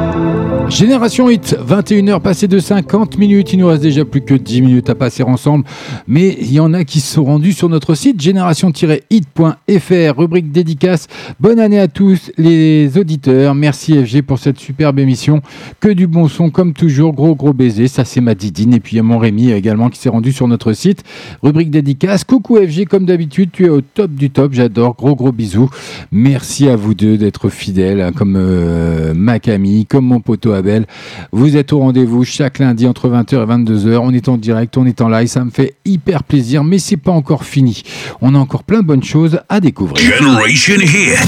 [0.69, 3.53] Génération Hit, 21h passées de 50 minutes.
[3.53, 5.65] Il nous reste déjà plus que 10 minutes à passer ensemble.
[6.09, 11.07] Mais il y en a qui se sont rendus sur notre site génération-hit.fr, rubrique dédicace.
[11.39, 13.55] Bonne année à tous les auditeurs.
[13.55, 15.43] Merci FG pour cette superbe émission.
[15.81, 17.13] Que du bon son comme toujours.
[17.13, 17.87] Gros gros baiser.
[17.87, 18.75] Ça c'est ma Didine.
[18.75, 21.05] Et puis il y a mon Rémi également qui s'est rendu sur notre site.
[21.43, 22.25] Rubrique dédicace.
[22.25, 23.51] Coucou FG comme d'habitude.
[23.53, 24.55] Tu es au top du top.
[24.55, 24.97] J'adore.
[24.97, 25.69] Gros gros bisous.
[26.11, 30.87] Merci à vous deux d'être fidèles hein, comme euh, ma Camille, comme mon poteau Abel.
[31.33, 33.99] Vous êtes au rendez-vous chaque lundi entre 20h et 22h.
[34.03, 35.29] On est en direct, on est en live.
[35.29, 37.83] Ça me fait hyper plaisir, mais c'est pas encore fini.
[38.21, 39.99] On a encore plein de bonnes choses à découvrir.
[39.99, 41.19] Generation Hit.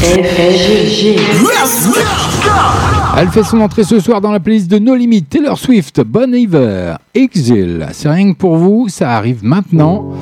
[3.18, 6.34] Elle fait son entrée ce soir dans la playlist de No Limit, Taylor Swift, Bon
[6.34, 7.88] Iver, Exile.
[7.92, 10.12] C'est rien que pour vous, ça arrive maintenant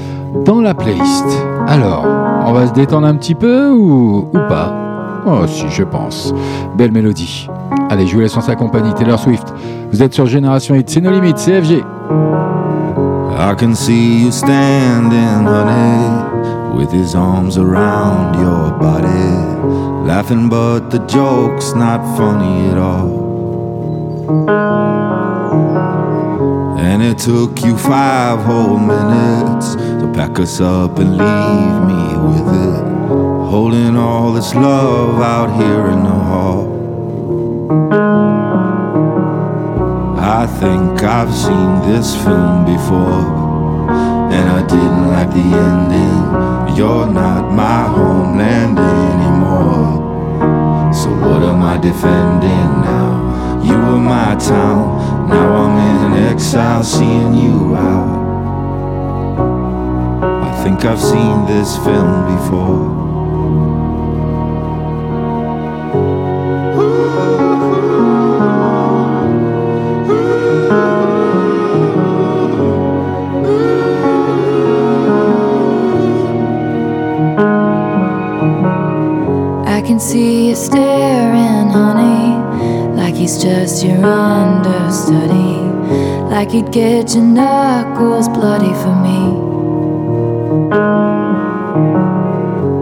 [0.44, 1.26] dans la playlist.
[1.66, 2.06] Alors,
[2.46, 4.83] on va se détendre un petit peu ou, ou pas?
[5.26, 6.34] Oh si, je pense.
[6.76, 7.48] Belle mélodie.
[7.90, 9.54] Allez, je vous laisse en sa compagnie, Taylor Swift.
[9.90, 11.82] Vous êtes sur Génération Hit, c'est No Limit, c'est FG.
[13.36, 20.98] I can see you standing, honey, with his arms around your body, laughing, but the
[21.06, 23.24] joke's not funny at all.
[26.78, 32.48] And it took you five whole minutes to pack us up and leave me with
[32.54, 32.93] it,
[33.54, 36.64] holding all this love out here in the hall.
[40.18, 43.26] I think I've seen this film before,
[44.36, 46.22] and I didn't like the ending.
[46.76, 50.02] You're not my homeland anymore.
[50.92, 53.62] So what am I defending now?
[53.68, 58.18] You were my town, now I'm in exile, seeing you out.
[60.42, 63.03] I think I've seen this film before.
[79.94, 82.34] Can see you staring, honey,
[82.96, 85.60] like he's just your understudy,
[86.34, 89.20] like he'd get your knuckles bloody for me.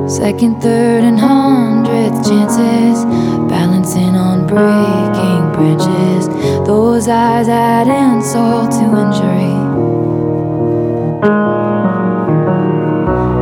[0.08, 3.04] Second, third, and hundredth chances,
[3.46, 6.28] balancing on breaking bridges.
[6.66, 9.52] Those eyes add insult to injury.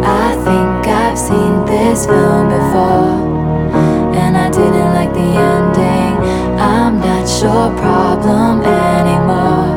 [0.03, 3.30] I think I've seen this film before,
[8.21, 9.71] problem anymore.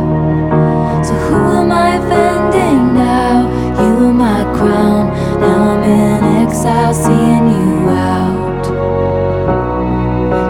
[1.04, 3.48] So who am I offending now?
[3.82, 5.04] You were my crown,
[5.40, 8.66] now I'm in exile, seeing you out.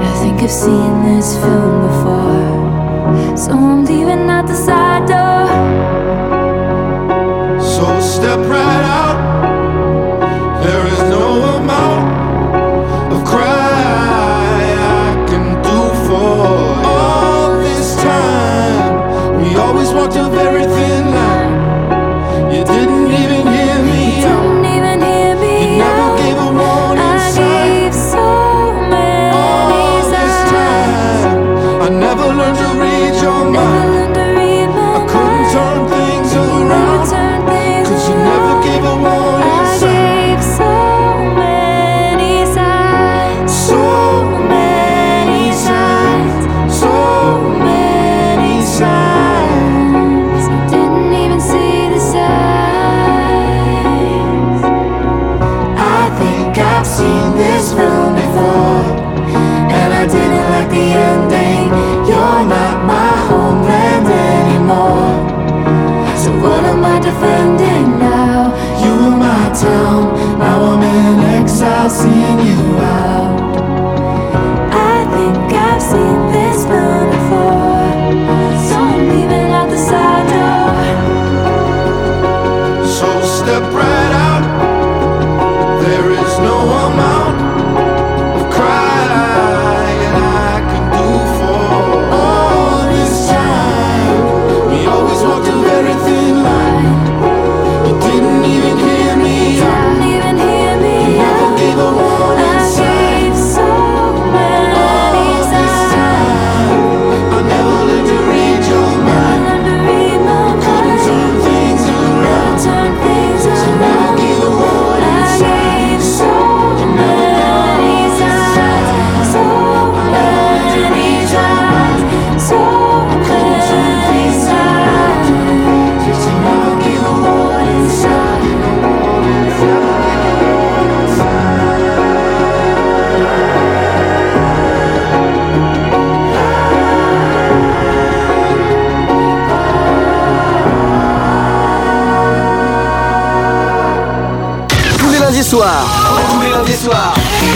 [0.10, 4.83] I think I've seen this film before, so I'm leaving out the side